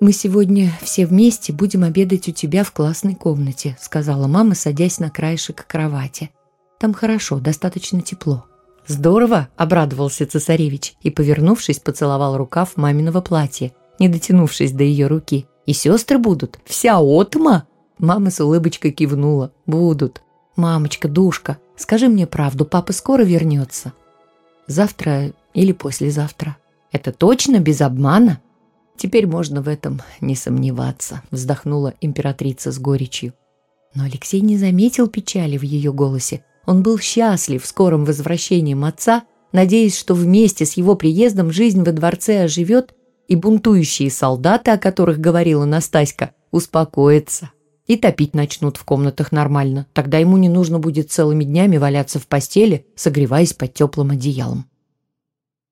«Мы 0.00 0.12
сегодня 0.12 0.72
все 0.80 1.06
вместе 1.06 1.52
будем 1.52 1.82
обедать 1.82 2.28
у 2.28 2.32
тебя 2.32 2.62
в 2.64 2.72
классной 2.72 3.14
комнате», 3.14 3.76
сказала 3.80 4.28
мама, 4.28 4.54
садясь 4.54 5.00
на 5.00 5.10
краешек 5.10 5.66
кровати. 5.66 6.30
«Там 6.78 6.94
хорошо, 6.94 7.40
достаточно 7.40 8.00
тепло». 8.00 8.44
«Здорово!»– 8.86 9.48
обрадовался 9.56 10.24
цесаревич 10.24 10.94
и, 11.02 11.10
повернувшись, 11.10 11.80
поцеловал 11.80 12.36
рукав 12.36 12.76
маминого 12.76 13.20
платья, 13.20 13.72
не 13.98 14.08
дотянувшись 14.08 14.72
до 14.72 14.84
ее 14.84 15.08
руки. 15.08 15.46
«И 15.66 15.72
сестры 15.72 16.18
будут? 16.18 16.58
Вся 16.64 17.00
отма?» 17.00 17.66
Мама 17.98 18.30
с 18.30 18.40
улыбочкой 18.40 18.92
кивнула. 18.92 19.52
«Будут». 19.66 20.22
«Мамочка, 20.56 21.08
душка, 21.08 21.58
скажи 21.76 22.08
мне 22.08 22.26
правду, 22.26 22.64
папа 22.64 22.92
скоро 22.92 23.22
вернется?» 23.22 23.92
«Завтра 24.66 25.32
или 25.54 25.72
послезавтра». 25.72 26.56
«Это 26.90 27.12
точно, 27.12 27.58
без 27.60 27.80
обмана?» 27.80 28.40
«Теперь 28.96 29.26
можно 29.26 29.62
в 29.62 29.68
этом 29.68 30.02
не 30.20 30.34
сомневаться»,– 30.34 31.22
вздохнула 31.30 31.94
императрица 32.00 32.72
с 32.72 32.78
горечью. 32.80 33.34
Но 33.94 34.04
Алексей 34.04 34.40
не 34.40 34.56
заметил 34.56 35.06
печали 35.06 35.56
в 35.56 35.62
ее 35.62 35.92
голосе, 35.92 36.42
он 36.68 36.82
был 36.82 36.98
счастлив 36.98 37.64
скорым 37.64 38.04
возвращением 38.04 38.84
отца, 38.84 39.22
надеясь, 39.52 39.96
что 39.96 40.12
вместе 40.12 40.66
с 40.66 40.74
его 40.74 40.96
приездом 40.96 41.50
жизнь 41.50 41.82
во 41.82 41.92
дворце 41.92 42.42
оживет, 42.42 42.94
и 43.26 43.36
бунтующие 43.36 44.10
солдаты, 44.10 44.72
о 44.72 44.78
которых 44.78 45.18
говорила 45.18 45.64
Настаська, 45.64 46.32
успокоятся. 46.50 47.52
И 47.88 47.96
топить 47.96 48.34
начнут 48.34 48.76
в 48.76 48.84
комнатах 48.84 49.32
нормально. 49.32 49.86
Тогда 49.94 50.18
ему 50.18 50.36
не 50.36 50.48
нужно 50.48 50.78
будет 50.78 51.10
целыми 51.10 51.42
днями 51.42 51.78
валяться 51.78 52.20
в 52.20 52.28
постели, 52.28 52.86
согреваясь 52.94 53.54
под 53.54 53.74
теплым 53.74 54.10
одеялом. 54.10 54.66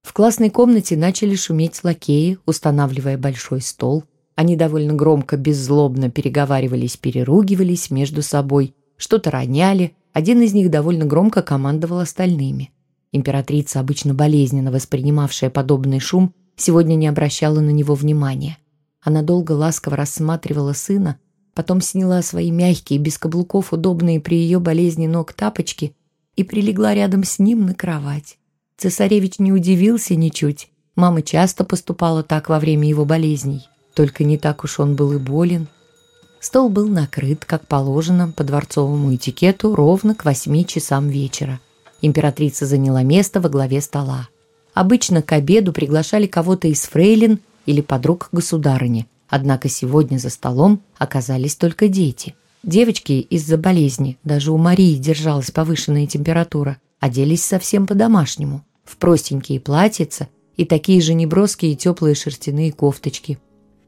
В 0.03 0.13
классной 0.13 0.51
комнате 0.51 0.97
начали 0.97 1.35
шуметь 1.35 1.85
лакеи, 1.85 2.39
устанавливая 2.47 3.19
большой 3.19 3.61
стол. 3.61 4.05
Они 4.35 4.57
довольно 4.57 4.95
громко, 4.95 5.37
беззлобно 5.37 6.11
переговаривались, 6.11 6.97
переругивались 6.97 7.91
между 7.91 8.23
собой, 8.23 8.75
что-то 8.97 9.31
роняли, 9.31 9.95
один 10.13 10.41
из 10.41 10.55
них 10.55 10.71
довольно 10.71 11.05
громко 11.05 11.43
командовал 11.43 11.99
остальными. 11.99 12.71
Императрица, 13.13 13.81
обычно 13.81 14.15
болезненно 14.15 14.73
воспринимавшая 14.73 15.51
подобный 15.51 16.01
шум, 16.01 16.33
сегодня 16.57 16.95
не 16.95 17.09
обращала 17.09 17.61
на 17.61 17.71
него 17.71 17.95
внимания. 17.95 18.57
Она 19.03 19.23
долго 19.23 19.53
ласково 19.53 19.97
рассматривала 19.97 20.73
сына, 20.73 21.19
потом 21.57 21.81
сняла 21.81 22.21
свои 22.21 22.51
мягкие, 22.51 22.99
без 22.99 23.17
каблуков, 23.17 23.73
удобные 23.73 24.21
при 24.21 24.37
ее 24.37 24.61
болезни 24.61 25.07
ног 25.07 25.33
тапочки 25.33 25.95
и 26.37 26.45
прилегла 26.45 26.95
рядом 26.95 27.25
с 27.25 27.39
ним 27.39 27.65
на 27.65 27.75
кровать. 27.75 28.37
Цесаревич 28.77 29.39
не 29.39 29.53
удивился 29.53 30.15
ничуть. 30.17 30.69
Мама 30.97 31.23
часто 31.23 31.65
поступала 31.65 32.23
так 32.23 32.51
во 32.51 32.61
время 32.61 32.87
его 32.87 33.07
болезней. 33.07 33.67
Только 33.95 34.23
не 34.23 34.37
так 34.37 34.65
уж 34.65 34.79
он 34.79 34.97
был 34.97 35.15
и 35.15 35.17
болен. 35.17 35.67
Стол 36.41 36.69
был 36.69 36.89
накрыт, 36.89 37.47
как 37.47 37.67
положено, 37.67 38.29
по 38.37 38.45
дворцовому 38.45 39.15
этикету, 39.15 39.75
ровно 39.75 40.15
к 40.15 40.27
восьми 40.27 40.67
часам 40.67 41.09
вечера. 41.09 41.59
Императрица 42.03 42.67
заняла 42.67 43.03
место 43.03 43.41
во 43.41 43.49
главе 43.49 43.81
стола. 43.81 44.29
Обычно 44.75 45.23
к 45.23 45.33
обеду 45.33 45.73
приглашали 45.73 46.27
кого-то 46.27 46.69
из 46.69 46.83
фрейлин 46.83 47.41
или 47.65 47.81
подруг 47.81 48.29
государыни, 48.31 49.07
однако 49.29 49.69
сегодня 49.69 50.19
за 50.19 50.31
столом 50.31 50.83
оказались 50.99 51.57
только 51.57 51.89
дети. 51.89 52.35
Девочки 52.63 53.13
из-за 53.13 53.59
болезни, 53.59 54.19
даже 54.25 54.53
у 54.53 54.57
Марии 54.57 54.97
держалась 54.97 55.51
повышенная 55.51 56.07
температура, 56.07 56.79
оделись 56.99 57.45
совсем 57.45 57.87
по-домашнему, 57.87 58.65
в 58.85 58.97
простенькие 58.97 59.61
платьица 59.61 60.29
и 60.57 60.65
такие 60.65 61.01
же 61.01 61.15
неброские 61.15 61.75
теплые 61.75 62.15
шерстяные 62.15 62.73
кофточки. 62.73 63.39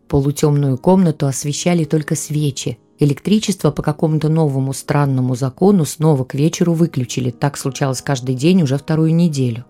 Полутемную 0.09 0.79
комнату 0.79 1.27
освещали 1.27 1.85
только 1.85 2.15
свечи. 2.15 2.79
Электричество 2.99 3.71
по 3.71 3.83
какому-то 3.83 4.29
новому 4.29 4.73
странному 4.73 5.35
закону 5.35 5.85
снова 5.85 6.25
к 6.25 6.35
вечеру 6.35 6.73
выключили. 6.73 7.31
Так 7.31 7.57
случалось 7.57 8.03
каждый 8.03 8.35
день 8.35 8.63
уже 8.63 8.79
вторую 8.79 9.15
неделю. 9.15 9.65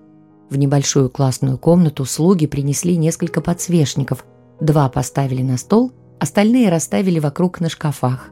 В 0.48 0.56
небольшую 0.56 1.10
классную 1.10 1.58
комнату 1.58 2.04
слуги 2.04 2.46
принесли 2.46 2.96
несколько 2.96 3.40
подсвечников. 3.40 4.25
Два 4.60 4.88
поставили 4.88 5.42
на 5.42 5.56
стол, 5.56 5.92
остальные 6.18 6.68
расставили 6.68 7.18
вокруг 7.18 7.60
на 7.60 7.68
шкафах. 7.68 8.30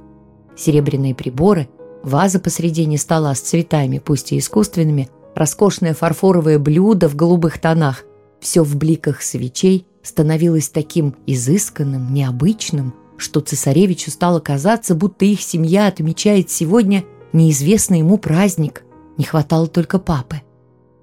Серебряные 0.56 1.14
приборы, 1.14 1.68
ваза 2.02 2.40
посредине 2.40 2.98
стола 2.98 3.34
с 3.34 3.40
цветами, 3.40 3.98
пусть 3.98 4.32
и 4.32 4.38
искусственными, 4.38 5.08
роскошное 5.34 5.94
фарфоровое 5.94 6.58
блюдо 6.58 7.08
в 7.08 7.14
голубых 7.14 7.60
тонах. 7.60 8.04
Все 8.40 8.62
в 8.62 8.76
бликах 8.76 9.22
свечей 9.22 9.86
становилось 10.02 10.68
таким 10.68 11.14
изысканным, 11.26 12.12
необычным, 12.12 12.94
что 13.16 13.40
цесаревичу 13.40 14.10
стало 14.10 14.40
казаться, 14.40 14.94
будто 14.94 15.24
их 15.24 15.40
семья 15.40 15.86
отмечает 15.86 16.50
сегодня 16.50 17.04
неизвестный 17.32 17.98
ему 17.98 18.18
праздник. 18.18 18.84
Не 19.16 19.24
хватало 19.24 19.66
только 19.66 19.98
папы. 19.98 20.42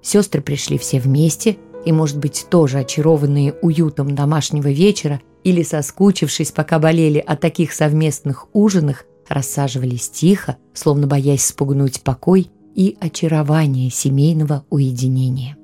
Сестры 0.02 0.42
пришли 0.42 0.78
все 0.78 1.00
вместе, 1.00 1.56
и, 1.84 1.92
может 1.92 2.18
быть, 2.18 2.46
тоже 2.50 2.78
очарованные 2.78 3.54
уютом 3.62 4.14
домашнего 4.14 4.68
вечера 4.68 5.20
или 5.42 5.62
соскучившись, 5.62 6.52
пока 6.52 6.78
болели 6.78 7.18
о 7.18 7.36
таких 7.36 7.72
совместных 7.72 8.46
ужинах, 8.52 9.04
рассаживались 9.28 10.08
тихо, 10.08 10.56
словно 10.72 11.06
боясь 11.06 11.44
спугнуть 11.44 12.02
покой 12.02 12.50
и 12.74 12.96
очарование 13.00 13.90
семейного 13.90 14.64
уединения. 14.70 15.56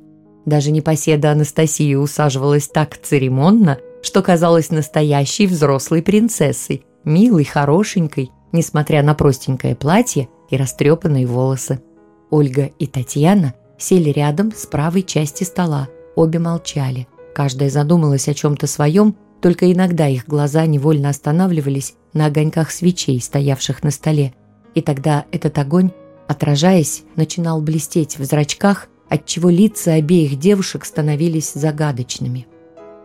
Даже 0.46 0.70
непоседа 0.70 1.32
Анастасия 1.32 1.98
усаживалась 1.98 2.68
так 2.68 2.96
церемонно, 2.98 3.78
что 4.02 4.22
казалась 4.22 4.70
настоящей 4.70 5.46
взрослой 5.46 6.02
принцессой, 6.02 6.84
милой, 7.04 7.44
хорошенькой, 7.44 8.30
несмотря 8.52 9.02
на 9.02 9.14
простенькое 9.14 9.74
платье 9.74 10.28
и 10.48 10.56
растрепанные 10.56 11.26
волосы. 11.26 11.82
Ольга 12.30 12.70
и 12.78 12.86
Татьяна 12.86 13.54
сели 13.78 14.10
рядом 14.10 14.52
с 14.52 14.66
правой 14.66 15.02
части 15.02 15.44
стола, 15.44 15.88
обе 16.14 16.38
молчали. 16.38 17.08
Каждая 17.34 17.70
задумалась 17.70 18.28
о 18.28 18.34
чем-то 18.34 18.66
своем, 18.66 19.16
только 19.40 19.72
иногда 19.72 20.08
их 20.08 20.26
глаза 20.26 20.66
невольно 20.66 21.08
останавливались 21.08 21.94
на 22.12 22.26
огоньках 22.26 22.70
свечей, 22.70 23.20
стоявших 23.20 23.82
на 23.82 23.90
столе. 23.90 24.34
И 24.74 24.82
тогда 24.82 25.24
этот 25.32 25.58
огонь, 25.58 25.90
отражаясь, 26.28 27.04
начинал 27.16 27.60
блестеть 27.60 28.18
в 28.18 28.24
зрачках 28.24 28.88
отчего 29.10 29.50
лица 29.50 29.94
обеих 29.94 30.38
девушек 30.38 30.86
становились 30.86 31.52
загадочными. 31.52 32.46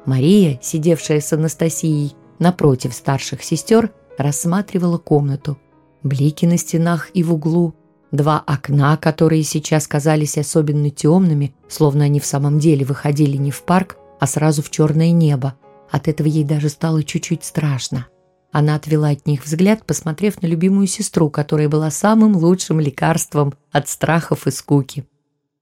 Мария, 0.05 0.59
сидевшая 0.61 1.19
с 1.19 1.33
Анастасией 1.33 2.15
напротив 2.37 2.93
старших 2.93 3.43
сестер, 3.43 3.91
рассматривала 4.17 4.99
комнату. 4.99 5.57
Блики 6.03 6.45
на 6.45 6.57
стенах 6.57 7.09
и 7.15 7.23
в 7.23 7.33
углу, 7.33 7.73
два 8.15 8.43
окна, 8.45 8.97
которые 8.97 9.43
сейчас 9.43 9.87
казались 9.87 10.37
особенно 10.37 10.89
темными, 10.89 11.53
словно 11.67 12.05
они 12.05 12.19
в 12.19 12.25
самом 12.25 12.59
деле 12.59 12.85
выходили 12.85 13.37
не 13.37 13.51
в 13.51 13.63
парк, 13.63 13.97
а 14.19 14.27
сразу 14.27 14.61
в 14.61 14.69
черное 14.69 15.11
небо. 15.11 15.55
От 15.91 16.07
этого 16.07 16.27
ей 16.27 16.43
даже 16.43 16.69
стало 16.69 17.03
чуть-чуть 17.03 17.43
страшно. 17.43 18.07
Она 18.51 18.75
отвела 18.75 19.09
от 19.09 19.27
них 19.27 19.45
взгляд, 19.45 19.85
посмотрев 19.85 20.41
на 20.41 20.47
любимую 20.47 20.87
сестру, 20.87 21.29
которая 21.29 21.67
была 21.67 21.91
самым 21.91 22.37
лучшим 22.37 22.79
лекарством 22.79 23.53
от 23.71 23.89
страхов 23.89 24.47
и 24.47 24.51
скуки. 24.51 25.05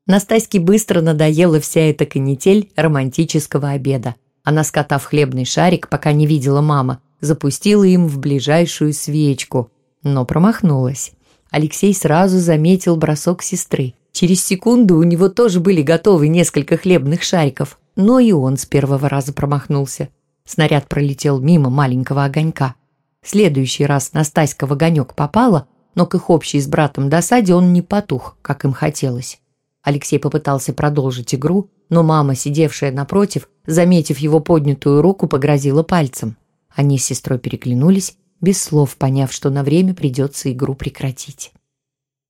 Настаське 0.05 0.59
быстро 0.59 1.01
надоела 1.01 1.59
вся 1.59 1.81
эта 1.81 2.05
канитель 2.05 2.71
романтического 2.75 3.69
обеда. 3.69 4.15
Она, 4.43 4.63
скотав 4.63 5.05
хлебный 5.05 5.45
шарик, 5.45 5.87
пока 5.89 6.11
не 6.11 6.27
видела 6.27 6.61
мама, 6.61 7.01
запустила 7.21 7.83
им 7.83 8.07
в 8.07 8.19
ближайшую 8.19 8.93
свечку, 8.93 9.71
но 10.03 10.25
промахнулась. 10.25 11.13
Алексей 11.53 11.93
сразу 11.93 12.39
заметил 12.39 12.97
бросок 12.97 13.43
сестры. 13.43 13.93
Через 14.11 14.43
секунду 14.43 14.97
у 14.97 15.03
него 15.03 15.29
тоже 15.29 15.59
были 15.59 15.83
готовы 15.83 16.27
несколько 16.27 16.77
хлебных 16.77 17.21
шариков, 17.21 17.77
но 17.95 18.17
и 18.17 18.31
он 18.31 18.57
с 18.57 18.65
первого 18.65 19.07
раза 19.07 19.33
промахнулся. 19.33 20.09
Снаряд 20.45 20.89
пролетел 20.89 21.39
мимо 21.39 21.69
маленького 21.69 22.25
огонька. 22.25 22.73
В 23.21 23.29
следующий 23.29 23.85
раз 23.85 24.13
Настаська 24.13 24.65
в 24.65 24.73
огонек 24.73 25.13
попала, 25.13 25.67
но 25.93 26.07
к 26.07 26.15
их 26.15 26.31
общей 26.31 26.59
с 26.59 26.65
братом 26.65 27.07
досаде 27.07 27.53
он 27.53 27.71
не 27.71 27.83
потух, 27.83 28.35
как 28.41 28.65
им 28.65 28.73
хотелось. 28.73 29.39
Алексей 29.83 30.17
попытался 30.17 30.73
продолжить 30.73 31.35
игру, 31.35 31.69
но 31.87 32.01
мама, 32.01 32.33
сидевшая 32.33 32.91
напротив, 32.91 33.47
заметив 33.67 34.17
его 34.17 34.39
поднятую 34.39 35.03
руку, 35.03 35.27
погрозила 35.27 35.83
пальцем. 35.83 36.35
Они 36.73 36.97
с 36.97 37.05
сестрой 37.05 37.37
переглянулись, 37.37 38.17
без 38.43 38.61
слов 38.61 38.95
поняв, 38.97 39.33
что 39.33 39.49
на 39.49 39.63
время 39.63 39.95
придется 39.95 40.51
игру 40.51 40.75
прекратить. 40.75 41.51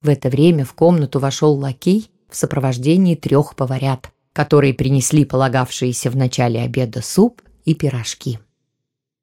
В 0.02 0.08
это 0.08 0.30
время 0.30 0.64
в 0.64 0.74
комнату 0.74 1.20
вошел 1.20 1.54
лакей 1.54 2.10
в 2.30 2.38
сопровождении 2.38 3.16
трех 3.16 3.58
поварят, 3.58 4.12
которые 4.32 4.74
принесли 4.74 5.26
полагавшиеся 5.26 6.10
в 6.10 6.16
начале 6.16 6.62
обеда 6.62 7.02
суп 7.02 7.42
и 7.66 7.76
пирожки. 7.76 8.40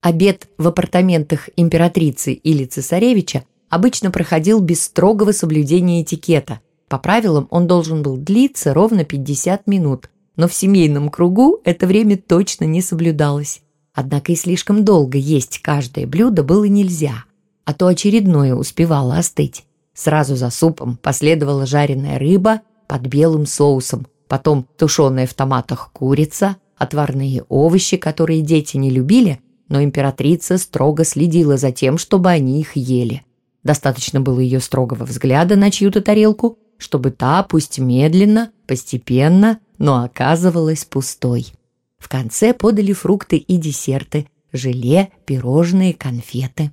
Обед 0.03 0.49
в 0.59 0.69
апартаментах 0.69 1.49
императрицы 1.57 2.35
или 2.35 2.67
цесаревича 2.67 3.45
обычно 3.71 4.11
проходил 4.11 4.61
без 4.61 4.85
строгого 4.85 5.33
соблюдения 5.33 6.03
этикета– 6.03 6.61
по 6.91 6.99
правилам 6.99 7.47
он 7.51 7.69
должен 7.69 8.03
был 8.03 8.17
длиться 8.17 8.75
ровно 8.75 9.05
50 9.05 9.69
минут, 9.69 10.11
но 10.35 10.49
в 10.49 10.53
семейном 10.53 11.09
кругу 11.09 11.61
это 11.65 11.87
время 11.87 12.17
точно 12.17 12.65
не 12.65 12.83
соблюдалось. 12.83 13.63
Однако 13.95 14.33
и 14.33 14.37
слишком 14.37 14.85
долго 14.85 15.19
есть 15.19 15.61
каждое 15.61 16.07
блюдо 16.07 16.43
было 16.43 16.65
нельзя, 16.65 17.25
а 17.65 17.75
то 17.75 17.87
очередное 17.87 18.55
успевало 18.55 19.17
остыть. 19.17 19.65
Сразу 19.95 20.37
за 20.37 20.51
супом 20.51 20.97
последовала 20.97 21.67
жареная 21.67 22.19
рыба 22.19 22.63
под 22.87 23.03
белым 23.03 23.47
соусом, 23.47 24.07
потом 24.29 24.67
тушеная 24.77 25.27
в 25.27 25.35
томатах 25.35 25.91
курица, 25.93 26.57
отварные 26.77 27.45
овощи, 27.49 27.97
которые 27.97 28.43
дети 28.43 28.77
не 28.77 28.91
любили, 28.91 29.41
но 29.69 29.83
императрица 29.83 30.57
строго 30.59 31.05
следила 31.05 31.57
за 31.57 31.73
тем, 31.73 31.99
чтобы 31.99 32.31
они 32.31 32.61
их 32.61 32.77
ели. 32.77 33.25
Достаточно 33.63 34.21
было 34.21 34.41
ее 34.41 34.61
строгого 34.61 35.05
взгляда 35.05 35.57
на 35.57 35.71
чью-то 35.71 36.01
тарелку, 36.01 36.59
чтобы 36.79 37.11
та, 37.11 37.43
пусть 37.43 37.79
медленно, 37.79 38.53
постепенно, 38.67 39.59
но 39.79 40.03
оказывалась 40.03 40.85
пустой. 40.85 41.53
В 42.01 42.09
конце 42.09 42.53
подали 42.53 42.93
фрукты 42.93 43.37
и 43.37 43.57
десерты, 43.57 44.27
желе, 44.53 45.11
пирожные, 45.27 45.95
конфеты. 45.95 46.73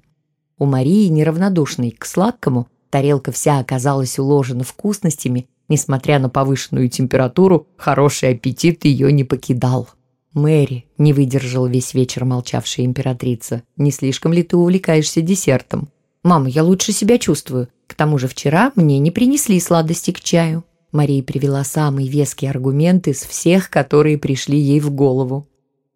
У 0.57 0.65
Марии, 0.65 1.07
неравнодушной 1.09 1.91
к 1.91 2.05
сладкому, 2.05 2.67
тарелка 2.89 3.31
вся 3.31 3.59
оказалась 3.59 4.17
уложена 4.17 4.63
вкусностями, 4.63 5.47
несмотря 5.69 6.17
на 6.17 6.29
повышенную 6.29 6.89
температуру, 6.89 7.67
хороший 7.77 8.31
аппетит 8.31 8.85
ее 8.85 9.11
не 9.11 9.23
покидал. 9.23 9.89
«Мэри»,— 10.33 10.85
не 10.97 11.13
выдержала 11.13 11.67
весь 11.67 11.93
вечер 11.93 12.25
молчавшая 12.25 12.85
императрица, 12.85 13.63
«не 13.75 13.91
слишком 13.91 14.33
ли 14.33 14.43
ты 14.43 14.55
увлекаешься 14.55 15.21
десертом?» 15.21 15.89
«Мама, 16.23 16.49
я 16.49 16.63
лучше 16.63 16.91
себя 16.91 17.17
чувствую. 17.17 17.69
К 17.87 17.95
тому 17.95 18.17
же 18.17 18.27
вчера 18.27 18.71
мне 18.75 18.99
не 18.99 19.11
принесли 19.11 19.59
сладости 19.59 20.11
к 20.11 20.21
чаю». 20.21 20.63
Мария 20.91 21.21
привела 21.21 21.63
самые 21.63 22.07
веские 22.07 22.51
аргументы 22.51 23.11
из 23.11 23.21
всех, 23.21 23.69
которые 23.69 24.17
пришли 24.17 24.57
ей 24.57 24.79
в 24.79 24.91
голову. 24.91 25.47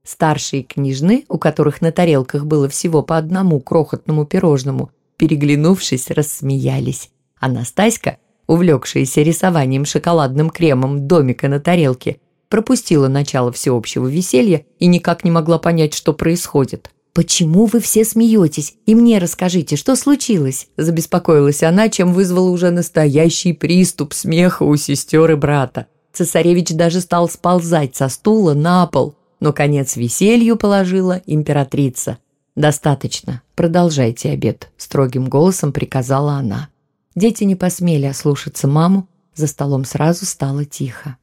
Старшие 0.04 0.64
княжны, 0.64 1.26
у 1.30 1.38
которых 1.38 1.82
на 1.82 1.92
тарелках 1.92 2.46
было 2.46 2.68
всего 2.68 3.04
по 3.04 3.18
одному 3.18 3.60
крохотному 3.60 4.26
пирожному, 4.26 4.92
переглянувшись, 5.18 6.10
рассмеялись. 6.10 7.12
А 7.40 7.48
Настаська, 7.48 8.18
увлекшаяся 8.48 9.22
рисованием 9.22 9.86
шоколадным 9.86 10.50
кремом 10.50 11.08
домика 11.08 11.48
на 11.48 11.60
тарелке, 11.60 12.18
пропустила 12.50 13.08
начало 13.08 13.52
всеобщего 13.52 14.08
веселья 14.08 14.66
и 14.80 14.88
никак 14.88 15.24
не 15.24 15.32
могла 15.32 15.58
понять, 15.58 15.94
что 15.94 16.14
происходит. 16.14 16.92
«Почему 17.14 17.66
вы 17.66 17.82
все 17.82 18.06
смеетесь? 18.06 18.76
И 18.86 18.96
мне 18.96 19.18
расскажите, 19.18 19.76
что 19.76 19.96
случилось?» 19.96 20.68
Забеспокоилась 20.78 21.62
она, 21.62 21.90
чем 21.90 22.14
вызвала 22.14 22.50
уже 22.50 22.72
настоящий 22.72 23.52
приступ 23.52 24.14
смеха 24.14 24.64
у 24.64 24.76
сестер 24.78 25.32
и 25.32 25.36
брата. 25.36 25.88
Цесаревич 26.14 26.70
даже 26.70 27.02
стал 27.02 27.28
сползать 27.30 27.96
со 27.96 28.08
стула 28.08 28.54
на 28.54 28.88
пол, 28.88 29.16
но 29.42 29.52
конец 29.52 29.98
веселью 29.98 30.56
положила 30.56 31.22
императрица. 31.26 32.18
«Достаточно. 32.56 33.42
Продолжайте 33.56 34.30
обед»,– 34.30 34.70
строгим 34.78 35.28
голосом 35.28 35.74
приказала 35.74 36.34
она. 36.34 36.70
Дети 37.16 37.44
не 37.44 37.56
посмели 37.56 38.06
ослушаться 38.06 38.68
маму, 38.68 39.08
за 39.36 39.48
столом 39.48 39.84
сразу 39.86 40.26
стало 40.26 40.66
тихо. 40.66 41.18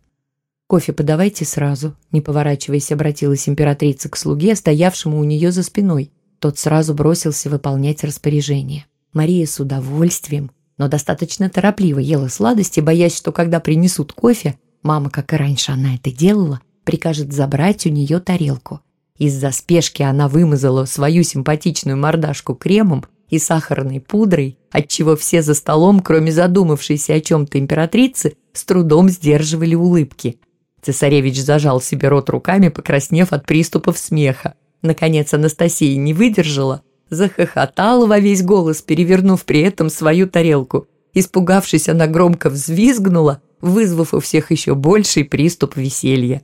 «Кофе 0.69 0.93
подавайте 0.93 1.47
сразу»,– 1.47 1.97
не 2.13 2.21
поворачиваясь, 2.21 2.93
обратилась 2.93 3.49
императрица 3.49 4.11
к 4.11 4.17
слуге, 4.19 4.55
стоявшему 4.55 5.19
у 5.19 5.25
нее 5.25 5.51
за 5.51 5.63
спиной. 5.63 6.13
Тот 6.41 6.59
сразу 6.59 6.93
бросился 6.93 7.49
выполнять 7.49 8.05
распоряжение. 8.05 8.85
Мария 9.15 9.47
с 9.47 9.59
удовольствием, 9.61 10.51
но 10.77 10.89
достаточно 10.89 11.49
торопливо 11.49 12.01
ела 12.01 12.29
сладости, 12.29 12.81
боясь, 12.81 13.17
что 13.17 13.33
когда 13.33 13.61
принесут 13.61 14.13
кофе, 14.13 14.59
мама, 14.83 15.09
как 15.09 15.33
и 15.33 15.37
раньше 15.37 15.73
она 15.73 15.95
это 15.95 16.13
делала, 16.13 16.61
прикажет 16.85 17.33
забрать 17.33 17.87
у 17.87 17.89
нее 17.89 18.21
тарелку. 18.21 18.83
Из-за 19.17 19.53
спешки 19.53 20.03
она 20.03 20.29
вымазала 20.29 20.85
свою 20.85 21.23
симпатичную 21.23 21.97
мордашку 21.97 22.55
кремом 22.55 23.07
и 23.31 23.39
сахарной 23.39 24.01
пудрой, 24.01 24.59
отчего 24.71 25.17
все 25.17 25.41
за 25.41 25.55
столом, 25.55 26.01
кроме 26.01 26.31
задумавшейся 26.31 27.15
о 27.15 27.21
чем-то 27.21 27.59
императрицы, 27.59 28.37
с 28.53 28.65
трудом 28.65 29.09
сдерживали 29.09 29.75
улыбки. 29.75 30.39
Цесаревич 30.83 31.43
зажал 31.43 31.81
себе 31.81 32.09
рот 32.09 32.31
руками, 32.31 32.69
покраснев 32.69 33.33
от 33.33 33.47
приступов 33.47 33.99
смеха. 33.99 34.55
Наконец 34.83 35.35
Анастасия 35.35 35.97
не 35.97 36.15
выдержала, 36.15 36.83
захохотала 37.11 38.07
во 38.07 38.19
весь 38.19 38.43
голос, 38.43 38.83
перевернув 38.83 39.45
при 39.45 39.61
этом 39.61 39.91
свою 39.91 40.29
тарелку. 40.29 40.87
Испугавшись, 41.15 41.89
она 41.89 42.07
громко 42.07 42.49
взвизгнула, 42.49 43.43
вызвав 43.61 44.15
у 44.15 44.21
всех 44.21 44.51
еще 44.51 44.75
больший 44.75 45.25
приступ 45.25 45.77
веселья. 45.77 46.43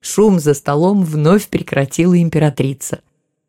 Шум 0.00 0.38
за 0.38 0.54
столом 0.54 1.04
вновь 1.04 1.48
прекратила 1.48 2.20
императрица. 2.20 3.00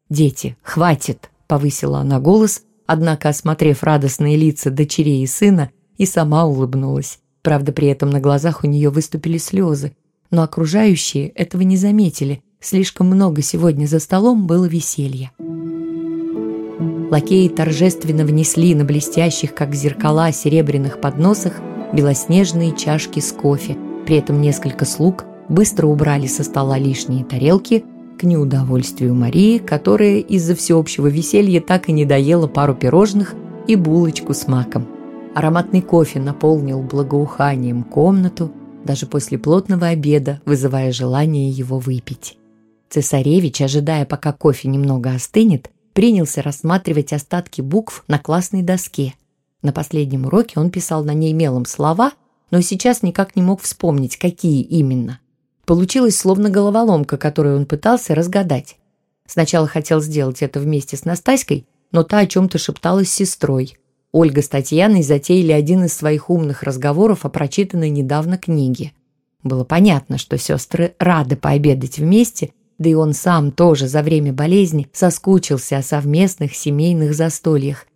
«Дети, 0.10 0.58
хватит!»– 0.62 1.30
повысила 1.48 2.00
она 2.00 2.20
голос, 2.20 2.64
однако, 2.86 3.30
осмотрев 3.30 3.84
радостные 3.84 4.38
лица 4.38 4.70
дочерей 4.70 5.24
и 5.24 5.28
сына, 5.28 5.72
и 5.98 6.06
сама 6.06 6.46
улыбнулась. 6.46 7.20
Правда, 7.42 7.72
при 7.72 7.88
этом 7.88 8.10
на 8.10 8.20
глазах 8.20 8.64
у 8.64 8.68
нее 8.68 8.90
выступили 8.90 9.38
слезы, 9.38 9.96
но 10.34 10.42
окружающие 10.42 11.28
этого 11.30 11.62
не 11.62 11.78
заметили. 11.78 12.42
Слишком 12.60 13.06
много 13.06 13.44
сегодня 13.44 13.86
за 13.86 14.00
столом 14.00 14.48
было 14.48 14.66
веселья. 14.66 15.32
Лакеи 17.12 17.48
торжественно 17.50 18.26
внесли 18.26 18.74
на 18.74 18.84
блестящих, 18.84 19.54
как 19.54 19.76
зеркала, 19.76 20.32
серебряных 20.32 21.00
подносах 21.00 21.54
белоснежные 21.94 22.76
чашки 22.76 23.20
с 23.20 23.32
кофе. 23.32 23.78
При 24.08 24.16
этом 24.16 24.42
несколько 24.42 24.86
слуг 24.86 25.24
быстро 25.50 25.86
убрали 25.86 26.26
со 26.26 26.44
стола 26.44 26.80
лишние 26.80 27.24
тарелки 27.24 27.86
к 28.20 28.24
неудовольствию 28.24 29.14
Марии, 29.14 29.60
которая 29.60 30.18
из-за 30.18 30.56
всеобщего 30.56 31.06
веселья 31.06 31.62
так 31.62 31.90
и 31.90 31.92
не 31.92 32.06
доела 32.06 32.48
пару 32.48 32.74
пирожных 32.74 33.36
и 33.68 33.76
булочку 33.76 34.34
с 34.34 34.48
маком. 34.48 34.88
Ароматный 35.36 35.84
кофе 35.84 36.20
наполнил 36.20 36.82
благоуханием 36.82 37.84
комнату, 37.84 38.52
даже 38.86 39.06
после 39.06 39.38
плотного 39.38 39.88
обеда, 39.88 40.42
вызывая 40.46 40.92
желание 40.92 41.50
его 41.50 41.80
выпить. 41.80 42.38
Цесаревич, 42.90 43.62
ожидая, 43.62 44.06
пока 44.06 44.34
кофе 44.34 44.68
немного 44.68 45.12
остынет, 45.12 45.72
принялся 45.94 46.42
рассматривать 46.42 47.14
остатки 47.14 47.62
букв 47.62 48.04
на 48.08 48.20
классной 48.20 48.62
доске. 48.62 49.14
На 49.62 49.72
последнем 49.72 50.26
уроке 50.26 50.60
он 50.60 50.70
писал 50.70 51.04
на 51.04 51.14
ней 51.14 51.34
мелом 51.34 51.66
слова, 51.66 52.12
но 52.52 52.62
сейчас 52.62 53.02
никак 53.02 53.36
не 53.36 53.42
мог 53.42 53.62
вспомнить, 53.62 54.18
какие 54.18 54.62
именно. 54.62 55.20
Получилось 55.66 56.18
словно 56.18 56.50
головоломка, 56.50 57.18
которую 57.18 57.58
он 57.58 57.66
пытался 57.66 58.14
разгадать. 58.14 58.78
Сначала 59.26 59.68
хотел 59.68 60.02
сделать 60.02 60.42
это 60.42 60.60
вместе 60.60 60.98
с 60.98 61.06
Настаськой, 61.06 61.66
но 61.92 62.04
та 62.04 62.20
о 62.20 62.28
чем-то 62.28 62.58
шепталась 62.58 63.10
с 63.10 63.16
сестрой. 63.16 63.78
Ольга 64.14 64.44
с 64.44 64.48
Татьяной 64.48 65.02
затеяли 65.02 65.52
один 65.52 65.86
из 65.86 65.94
своих 65.94 66.30
умных 66.30 66.62
разговоров 66.62 67.26
о 67.26 67.30
прочитанной 67.30 67.90
недавно 67.90 68.38
книге. 68.38 68.94
Было 69.42 69.64
понятно, 69.64 70.20
что 70.20 70.38
сестры 70.38 70.96
рады 71.00 71.36
пообедать 71.36 71.98
вместе, 71.98 72.52
да 72.78 72.90
и 72.90 72.94
он 72.94 73.14
сам 73.14 73.52
тоже 73.52 73.88
за 73.88 74.04
время 74.04 74.32
болезни 74.32 74.88
соскучился 74.94 75.78
о 75.78 75.84
совместных 75.84 76.56
семейных 76.56 77.16
застольях. 77.16 77.88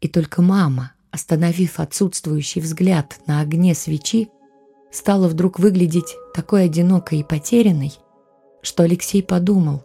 И 0.00 0.08
только 0.08 0.42
мама, 0.42 0.92
остановив 1.12 1.78
отсутствующий 1.78 2.60
взгляд 2.60 3.20
на 3.28 3.40
огне 3.40 3.76
свечи, 3.76 4.28
стала 4.90 5.28
вдруг 5.28 5.60
выглядеть 5.60 6.16
такой 6.34 6.64
одинокой 6.64 7.20
и 7.20 7.24
потерянной, 7.24 7.92
что 8.62 8.82
Алексей 8.82 9.22
подумал, 9.22 9.84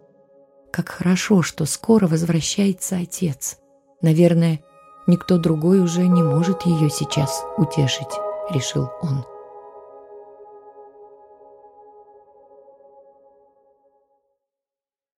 как 0.71 0.89
хорошо, 0.89 1.43
что 1.43 1.65
скоро 1.65 2.07
возвращается 2.07 2.97
отец. 2.97 3.59
Наверное, 4.01 4.61
Никто 5.07 5.37
другой 5.37 5.79
уже 5.79 6.07
не 6.07 6.23
может 6.23 6.63
ее 6.63 6.89
сейчас 6.89 7.43
утешить, 7.57 8.07
решил 8.51 8.89
он. 9.01 9.25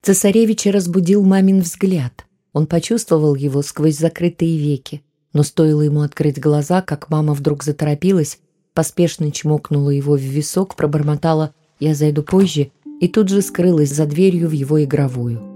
Цесаревича 0.02 0.72
разбудил 0.72 1.24
мамин 1.24 1.62
взгляд. 1.62 2.26
Он 2.52 2.68
почувствовал 2.68 3.36
его 3.36 3.62
сквозь 3.62 3.98
закрытые 3.98 4.58
веки. 4.58 5.02
Но 5.32 5.44
стоило 5.44 5.82
ему 5.82 6.02
открыть 6.02 6.40
глаза, 6.40 6.82
как 6.82 7.10
мама 7.10 7.34
вдруг 7.34 7.64
заторопилась, 7.64 8.40
поспешно 8.74 9.32
чмокнула 9.32 9.90
его 9.90 10.16
в 10.16 10.22
висок, 10.22 10.76
пробормотала 10.76 11.54
«Я 11.80 11.96
зайду 11.96 12.22
позже» 12.22 12.72
и 13.00 13.08
тут 13.08 13.30
же 13.30 13.42
скрылась 13.42 13.92
за 13.92 14.06
дверью 14.06 14.50
в 14.50 14.52
его 14.52 14.84
игровую. 14.84 15.53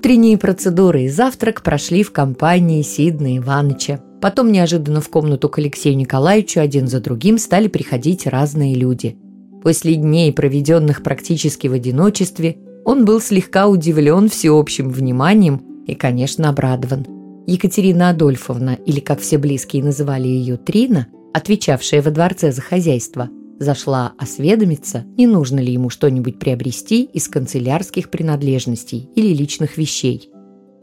Утренние 0.00 0.38
процедуры 0.38 1.02
и 1.02 1.08
завтрак 1.10 1.62
прошли 1.62 2.02
в 2.02 2.10
компании 2.10 2.80
Сидна 2.80 3.36
Ивановича. 3.36 4.00
Потом 4.22 4.50
неожиданно 4.50 5.02
в 5.02 5.10
комнату 5.10 5.50
к 5.50 5.58
Алексею 5.58 5.94
Николаевичу 5.94 6.60
один 6.60 6.88
за 6.88 7.00
другим 7.00 7.36
стали 7.36 7.68
приходить 7.68 8.26
разные 8.26 8.74
люди. 8.76 9.18
После 9.62 9.96
дней, 9.96 10.32
проведенных 10.32 11.02
практически 11.02 11.66
в 11.66 11.74
одиночестве, 11.74 12.56
он 12.86 13.04
был 13.04 13.20
слегка 13.20 13.68
удивлен 13.68 14.30
всеобщим 14.30 14.88
вниманием 14.88 15.60
и, 15.86 15.94
конечно, 15.94 16.48
обрадован. 16.48 17.04
Екатерина 17.46 18.08
Адольфовна, 18.08 18.78
или 18.86 19.00
как 19.00 19.20
все 19.20 19.36
близкие 19.36 19.84
называли 19.84 20.28
ее 20.28 20.56
Трина, 20.56 21.08
отвечавшая 21.34 22.00
во 22.00 22.10
дворце 22.10 22.52
за 22.52 22.62
хозяйство– 22.62 23.28
Зашла 23.60 24.14
осведомиться, 24.16 25.04
не 25.18 25.26
нужно 25.26 25.60
ли 25.60 25.70
ему 25.70 25.90
что-нибудь 25.90 26.38
приобрести 26.38 27.04
из 27.04 27.28
канцелярских 27.28 28.08
принадлежностей 28.08 29.10
или 29.14 29.34
личных 29.34 29.76
вещей. 29.76 30.30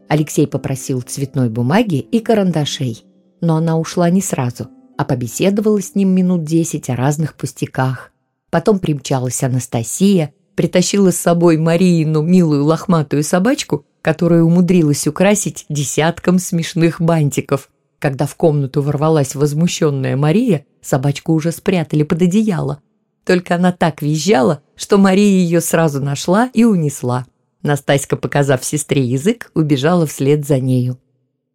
Алексей 0.07 0.45
попросил 0.45 1.01
цветной 1.01 1.49
бумаги 1.49 1.97
и 1.97 2.19
карандашей, 2.19 3.03
но 3.41 3.55
она 3.55 3.79
ушла 3.79 4.11
не 4.11 4.21
сразу, 4.21 4.67
а 4.95 5.05
побеседовала 5.05 5.81
с 5.81 5.95
ним 5.95 6.09
минут 6.09 6.43
десять 6.43 6.91
о 6.91 6.95
разных 6.95 7.33
пустяках. 7.33 8.11
Потом 8.51 8.77
примчалась 8.77 9.41
Анастасия, 9.41 10.35
притащила 10.53 11.11
с 11.11 11.17
собой 11.17 11.57
Марину 11.57 12.21
милую 12.21 12.63
лохматую 12.63 13.23
собачку, 13.23 13.87
которую 14.03 14.45
умудрилась 14.45 15.07
украсить 15.07 15.65
десятком 15.67 16.37
смешных 16.37 17.01
бантиков. 17.01 17.71
Когда 17.99 18.25
в 18.27 18.35
комнату 18.35 18.81
ворвалась 18.81 19.35
возмущенная 19.35 20.15
Мария, 20.15 20.65
собачку 20.81 21.33
уже 21.33 21.51
спрятали 21.51 22.03
под 22.03 22.21
одеяло. 22.21 22.81
Только 23.25 23.55
она 23.55 23.71
так 23.71 24.01
визжала, 24.01 24.61
что 24.75 24.97
Мария 24.97 25.41
ее 25.41 25.61
сразу 25.61 26.01
нашла 26.01 26.49
и 26.53 26.63
унесла. 26.63 27.25
Настаська, 27.63 28.15
показав 28.15 28.63
сестре 28.63 29.03
язык, 29.03 29.51
убежала 29.55 30.05
вслед 30.05 30.45
за 30.45 30.59
нею. 30.59 30.97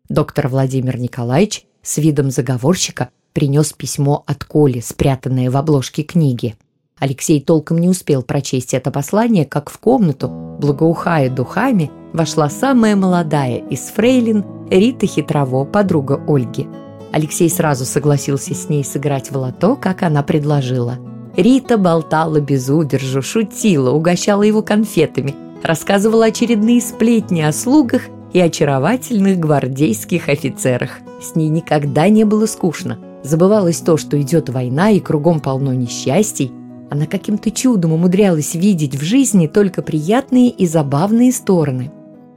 Доктор 0.08 0.48
Владимир 0.48 0.98
Николаевич 0.98 1.64
с 1.80 1.96
видом 1.98 2.30
заговорщика 2.30 3.10
принес 3.32 3.72
письмо 3.72 4.24
от 4.26 4.44
Коли, 4.44 4.80
спрятанное 4.80 5.50
в 5.50 5.56
обложке 5.56 6.02
книги. 6.02 6.56
Алексей 6.98 7.40
толком 7.40 7.78
не 7.78 7.88
успел 7.88 8.22
прочесть 8.22 8.74
это 8.74 8.90
послание, 8.90 9.44
как 9.44 9.70
в 9.70 9.78
комнату, 9.78 10.28
благоухая 10.60 11.30
духами, 11.30 11.90
вошла 12.12 12.50
самая 12.50 12.94
молодая 12.94 13.58
из 13.68 13.80
фрейлин 13.80 14.44
Рита 14.72 15.06
Хитрово, 15.06 15.66
подруга 15.66 16.18
Ольги. 16.26 16.66
Алексей 17.12 17.50
сразу 17.50 17.84
согласился 17.84 18.54
с 18.54 18.70
ней 18.70 18.82
сыграть 18.82 19.30
в 19.30 19.36
лото, 19.36 19.76
как 19.76 20.02
она 20.02 20.22
предложила. 20.22 20.96
Рита 21.36 21.76
болтала 21.76 22.40
без 22.40 22.70
удержу, 22.70 23.20
шутила, 23.20 23.90
угощала 23.90 24.42
его 24.42 24.62
конфетами, 24.62 25.34
рассказывала 25.62 26.26
очередные 26.26 26.80
сплетни 26.80 27.42
о 27.42 27.52
слугах 27.52 28.04
и 28.32 28.40
очаровательных 28.40 29.38
гвардейских 29.38 30.30
офицерах. 30.30 31.00
С 31.20 31.36
ней 31.36 31.50
никогда 31.50 32.08
не 32.08 32.24
было 32.24 32.46
скучно. 32.46 32.98
Забывалось 33.22 33.80
то, 33.80 33.98
что 33.98 34.18
идет 34.18 34.48
война 34.48 34.88
и 34.88 35.00
кругом 35.00 35.40
полно 35.40 35.74
несчастий, 35.74 36.50
Она 36.90 37.04
каким-то 37.04 37.50
чудом 37.50 37.92
умудрялась 37.92 38.54
видеть 38.54 38.96
в 38.96 39.02
жизни 39.02 39.48
только 39.48 39.82
приятные 39.82 40.48
и 40.48 40.66
забавные 40.66 41.30
стороны. 41.30 41.90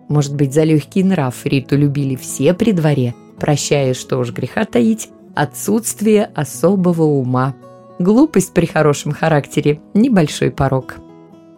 Может 0.08 0.36
быть, 0.36 0.54
за 0.54 0.64
легкий 0.64 1.04
нрав 1.04 1.46
Риту 1.46 1.78
любили 1.78 2.16
все 2.16 2.54
при 2.54 2.72
дворе, 2.72 3.16
прощая, 3.40 3.94
что 3.94 4.18
уж 4.18 4.32
греха 4.32 4.66
таить, 4.66 5.10
отсутствие 5.36 6.26
особого 6.36 7.04
ума. 7.04 7.56
Глупость 8.00 8.54
при 8.54 8.66
хорошем 8.66 9.12
характере– 9.12 9.80
небольшой 9.94 10.52
порог. 10.52 10.96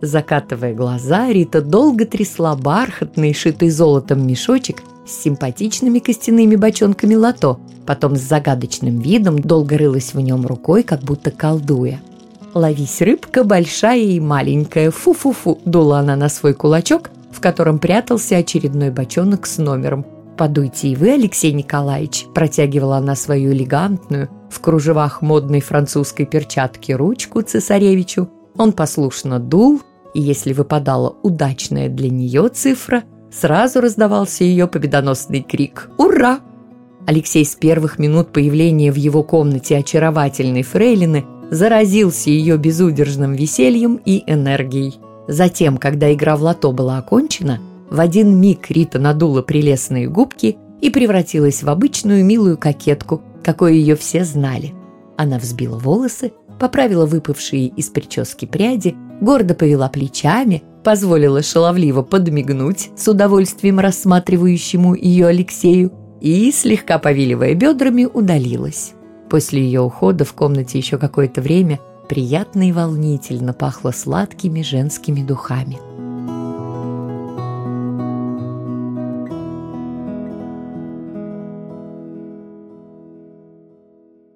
Закатывая 0.02 0.74
глаза, 0.76 1.32
Рита 1.32 1.62
долго 1.62 2.06
трясла 2.06 2.56
бархатный, 2.56 3.34
шитый 3.34 3.70
золотом 3.70 4.26
мешочек 4.28 4.84
с 5.08 5.12
симпатичными 5.24 6.00
костяными 6.00 6.56
бочонками 6.56 7.16
лото, 7.16 7.60
потом 7.86 8.16
с 8.16 8.22
загадочным 8.22 9.00
видом 9.00 9.40
долго 9.40 9.78
рылась 9.78 10.14
в 10.14 10.20
нем 10.20 10.46
рукой, 10.46 10.84
как 10.84 11.02
будто 11.02 11.32
колдуя. 11.32 12.00
«Ловись, 12.54 13.02
рыбка, 13.02 13.44
большая 13.44 14.00
и 14.00 14.20
маленькая, 14.20 14.92
фу-фу-фу!»– 14.92 15.60
дула 15.66 16.00
она 16.00 16.16
на 16.16 16.30
свой 16.30 16.54
кулачок, 16.54 17.10
в 17.32 17.42
котором 17.42 17.80
прятался 17.80 18.38
очередной 18.38 18.92
бочонок 18.92 19.46
с 19.46 19.58
номером. 19.58 20.06
«Подуйте 20.38 20.90
и 20.90 20.96
вы, 20.96 21.14
Алексей 21.14 21.52
Николаевич»,– 21.52 22.26
протягивала 22.36 22.98
она 22.98 23.16
свою 23.16 23.52
элегантную, 23.54 24.30
в 24.50 24.60
кружевах 24.60 25.22
модной 25.22 25.62
французской 25.62 26.26
перчатки 26.26 26.92
ручку 26.92 27.42
цесаревичу. 27.42 28.30
Он 28.56 28.72
послушно 28.72 29.40
дул, 29.40 29.82
и 30.14 30.22
если 30.22 30.54
выпадала 30.54 31.16
удачная 31.24 31.90
для 31.90 32.10
нее 32.10 32.50
цифра, 32.50 33.04
сразу 33.32 33.82
раздавался 33.82 34.44
ее 34.44 34.68
победоносный 34.68 35.42
крик 35.42 35.90
«Ура!». 35.98 36.40
Алексей 37.06 37.46
с 37.46 37.56
первых 37.56 38.00
минут 38.00 38.34
появления 38.34 38.92
в 38.92 38.96
его 38.96 39.24
комнате 39.24 39.78
очаровательной 39.78 40.64
фрейлины 40.64 41.26
заразился 41.50 42.30
ее 42.30 42.58
безудержным 42.58 43.34
весельем 43.34 44.00
и 44.04 44.24
энергией. 44.28 45.00
Затем, 45.28 45.78
когда 45.78 46.14
игра 46.14 46.38
в 46.38 46.44
лото 46.44 46.72
была 46.72 46.98
окончена, 46.98 47.60
в 47.90 48.00
один 48.00 48.40
миг 48.40 48.70
Рита 48.70 49.00
надула 49.00 49.42
прелестные 49.42 50.08
губки 50.08 50.58
и 50.82 50.90
превратилась 50.90 51.64
в 51.64 51.70
обычную 51.70 52.24
милую 52.24 52.58
кокетку, 52.58 53.22
какой 53.44 53.78
ее 53.78 53.96
все 53.96 54.24
знали. 54.24 54.74
Она 55.18 55.40
взбила 55.40 55.78
волосы, 55.78 56.34
поправила 56.60 57.06
выпавшие 57.06 57.68
из 57.68 57.90
прически 57.90 58.46
пряди, 58.46 58.96
гордо 59.22 59.54
повела 59.54 59.90
плечами, 59.90 60.64
позволила 60.84 61.42
шаловливо 61.42 62.04
подмигнуть 62.04 62.92
с 62.96 63.08
удовольствием 63.08 63.80
рассматривающему 63.80 64.96
ее 64.96 65.28
Алексею 65.28 65.92
и, 66.22 66.52
слегка 66.52 67.00
повиливая 67.00 67.54
бедрами, 67.56 68.06
удалилась. 68.06 68.94
После 69.30 69.62
ее 69.62 69.82
ухода 69.82 70.24
в 70.24 70.34
комнате 70.34 70.78
еще 70.78 70.98
какое-то 70.98 71.42
время 71.42 71.80
приятно 72.08 72.70
и 72.70 72.72
волнительно 72.72 73.54
пахло 73.54 73.92
сладкими 73.92 74.62
женскими 74.62 75.22
духами. 75.22 75.78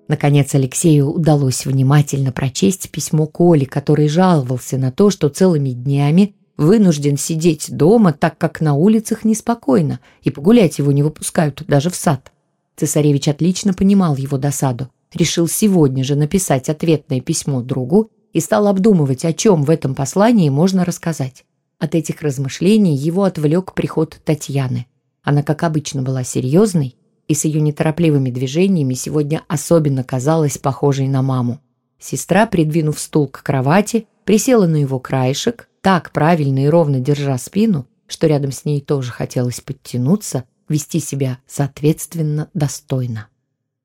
Наконец 0.08 0.54
Алексею 0.54 1.10
удалось 1.10 1.66
внимательно 1.66 2.34
прочесть 2.34 2.92
письмо 2.92 3.28
Коли, 3.28 3.64
который 3.64 4.10
жаловался 4.10 4.78
на 4.78 4.92
то, 4.92 5.10
что 5.10 5.30
целыми 5.30 5.70
днями 5.70 6.36
вынужден 6.58 7.18
сидеть 7.18 7.76
дома, 7.76 8.12
так 8.12 8.38
как 8.38 8.60
на 8.60 8.74
улицах 8.74 9.24
неспокойно, 9.24 10.02
и 10.22 10.30
погулять 10.30 10.80
его 10.80 10.92
не 10.92 11.02
выпускают 11.02 11.64
даже 11.66 11.90
в 11.90 11.96
сад. 11.96 12.32
Цесаревич 12.76 13.30
отлично 13.30 13.74
понимал 13.74 14.18
его 14.18 14.38
досаду, 14.38 14.90
решил 15.14 15.48
сегодня 15.48 16.04
же 16.04 16.16
написать 16.16 16.70
ответное 16.70 17.22
письмо 17.22 17.62
другу 17.62 18.12
и 18.34 18.40
стал 18.40 18.68
обдумывать, 18.68 19.26
о 19.26 19.34
чем 19.34 19.64
в 19.64 19.70
этом 19.70 19.96
послании 19.96 20.50
можно 20.50 20.86
рассказать. 20.86 21.46
От 21.80 21.96
этих 21.96 22.22
размышлений 22.22 22.96
его 22.96 23.24
отвлек 23.24 23.74
приход 23.74 24.20
Татьяны. 24.24 24.86
Она, 25.24 25.44
как 25.44 25.64
обычно, 25.64 26.02
была 26.02 26.24
серьезной 26.24 26.96
и 27.28 27.34
с 27.34 27.46
ее 27.46 27.62
неторопливыми 27.62 28.30
движениями 28.30 28.94
сегодня 28.94 29.42
особенно 29.48 30.04
казалась 30.04 30.58
похожей 30.58 31.08
на 31.08 31.22
маму. 31.22 31.60
Сестра, 32.00 32.46
придвинув 32.46 33.00
стул 33.00 33.28
к 33.28 33.44
кровати, 33.44 34.08
присела 34.26 34.68
на 34.68 34.78
его 34.78 35.00
краешек, 35.00 35.70
так 35.82 36.12
правильно 36.12 36.66
и 36.66 36.68
ровно 36.68 37.00
держа 37.00 37.38
спину, 37.38 37.88
что 38.08 38.28
рядом 38.28 38.52
с 38.52 38.66
ней 38.66 38.82
тоже 38.82 39.12
хотелось 39.12 39.62
подтянуться, 39.62 40.44
вести 40.68 41.00
себя 41.00 41.40
соответственно 41.48 42.50
достойно. 42.54 43.28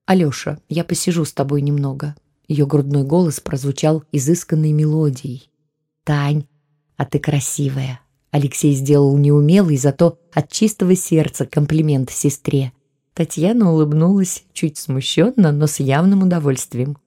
«Алеша, 0.06 0.60
я 0.68 0.84
посижу 0.84 1.24
с 1.24 1.32
тобой 1.32 1.60
немного». 1.62 2.14
Ее 2.48 2.64
грудной 2.64 3.02
голос 3.02 3.40
прозвучал 3.40 4.04
изысканной 4.12 4.70
мелодией. 4.70 5.50
«Тань, 6.04 6.46
а 6.96 7.04
ты 7.04 7.18
красивая». 7.18 8.00
Алексей 8.30 8.72
сделал 8.74 9.16
неумелый, 9.16 9.76
зато 9.76 10.18
от 10.32 10.52
чистого 10.52 10.94
сердца 10.94 11.44
комплимент 11.44 12.10
сестре. 12.10 12.72
Татьяна 13.14 13.72
улыбнулась, 13.72 14.44
чуть 14.52 14.78
смущенно, 14.78 15.50
но 15.50 15.66
с 15.66 15.80
явным 15.80 16.22
удовольствием. 16.22 16.98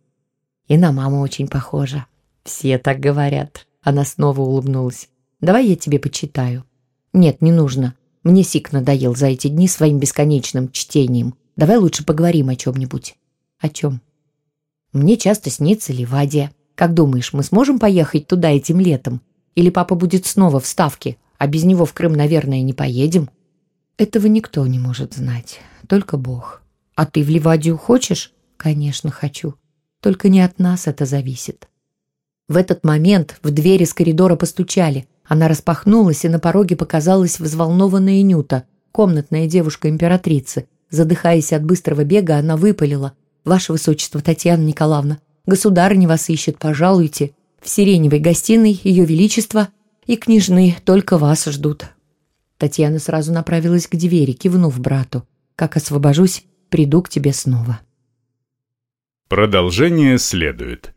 «И 0.67 0.77
на 0.77 0.91
маму 0.91 1.21
очень 1.21 1.47
похожа. 1.47 2.05
Все 2.43 2.77
так 2.77 2.99
говорят». 2.99 3.65
Она 3.81 4.03
снова 4.03 4.41
улыбнулась. 4.41 5.07
«Давай 5.39 5.67
я 5.67 5.77
тебе 5.77 5.99
почитаю». 5.99 6.65
«Нет, 7.13 7.41
не 7.41 7.53
нужно. 7.53 7.95
Мне 8.23 8.43
Сик 8.43 8.73
надоел 8.73 9.15
за 9.15 9.27
эти 9.27 9.47
дни 9.47 9.69
своим 9.69 9.99
бесконечным 9.99 10.69
чтением. 10.71 11.35
Давай 11.59 11.77
лучше 11.77 12.05
поговорим 12.05 12.49
о 12.49 12.55
чем-нибудь». 12.55 13.17
«О 13.59 13.69
чем?» 13.69 14.01
«Мне 14.93 15.17
часто 15.17 15.49
снится 15.49 15.93
Ливадия. 15.93 16.51
Как 16.73 16.93
думаешь, 16.93 17.33
мы 17.33 17.43
сможем 17.43 17.77
поехать 17.77 18.25
туда 18.25 18.49
этим 18.49 18.79
летом? 18.79 19.21
Или 19.55 19.69
папа 19.69 19.95
будет 19.95 20.25
снова 20.25 20.59
в 20.59 20.65
Ставке, 20.65 21.17
а 21.37 21.47
без 21.47 21.65
него 21.65 21.85
в 21.85 21.93
Крым, 21.93 22.13
наверное, 22.13 22.61
не 22.61 22.73
поедем?» 22.73 23.29
«Этого 23.97 24.27
никто 24.27 24.65
не 24.65 24.79
может 24.79 25.13
знать 25.13 25.59
только 25.89 26.15
Бог. 26.15 26.61
А 26.95 27.05
ты 27.05 27.23
в 27.23 27.29
Ливадию 27.29 27.77
хочешь? 27.77 28.31
Конечно, 28.55 29.11
хочу. 29.11 29.55
Только 29.99 30.29
не 30.29 30.39
от 30.39 30.59
нас 30.59 30.87
это 30.87 31.05
зависит. 31.05 31.67
В 32.47 32.55
этот 32.55 32.85
момент 32.85 33.37
в 33.43 33.51
двери 33.51 33.83
с 33.83 33.93
коридора 33.93 34.35
постучали. 34.35 35.07
Она 35.25 35.47
распахнулась, 35.47 36.23
и 36.23 36.29
на 36.29 36.39
пороге 36.39 36.75
показалась 36.75 37.39
взволнованная 37.39 38.21
Нюта, 38.21 38.63
комнатная 38.91 39.47
девушка 39.47 39.89
императрицы. 39.89 40.67
Задыхаясь 40.89 41.53
от 41.53 41.63
быстрого 41.63 42.03
бега, 42.03 42.37
она 42.37 42.57
выпалила. 42.57 43.13
«Ваше 43.45 43.71
Высочество, 43.71 44.21
Татьяна 44.21 44.63
Николаевна, 44.63 45.19
государыня 45.45 46.07
вас 46.07 46.29
ищет, 46.29 46.57
пожалуйте. 46.57 47.31
В 47.61 47.69
сиреневой 47.69 48.19
гостиной 48.19 48.79
Ее 48.83 49.05
Величество 49.05 49.69
и 50.05 50.15
княжны 50.17 50.75
только 50.83 51.17
вас 51.17 51.45
ждут». 51.45 51.85
Татьяна 52.57 52.99
сразу 52.99 53.31
направилась 53.31 53.87
к 53.87 53.95
двери, 53.95 54.33
кивнув 54.33 54.79
брату. 54.79 55.25
Как 55.55 55.77
освобожусь, 55.77 56.43
приду 56.69 57.01
к 57.01 57.09
тебе 57.09 57.33
снова. 57.33 57.79
Продолжение 59.27 60.17
следует. 60.17 60.93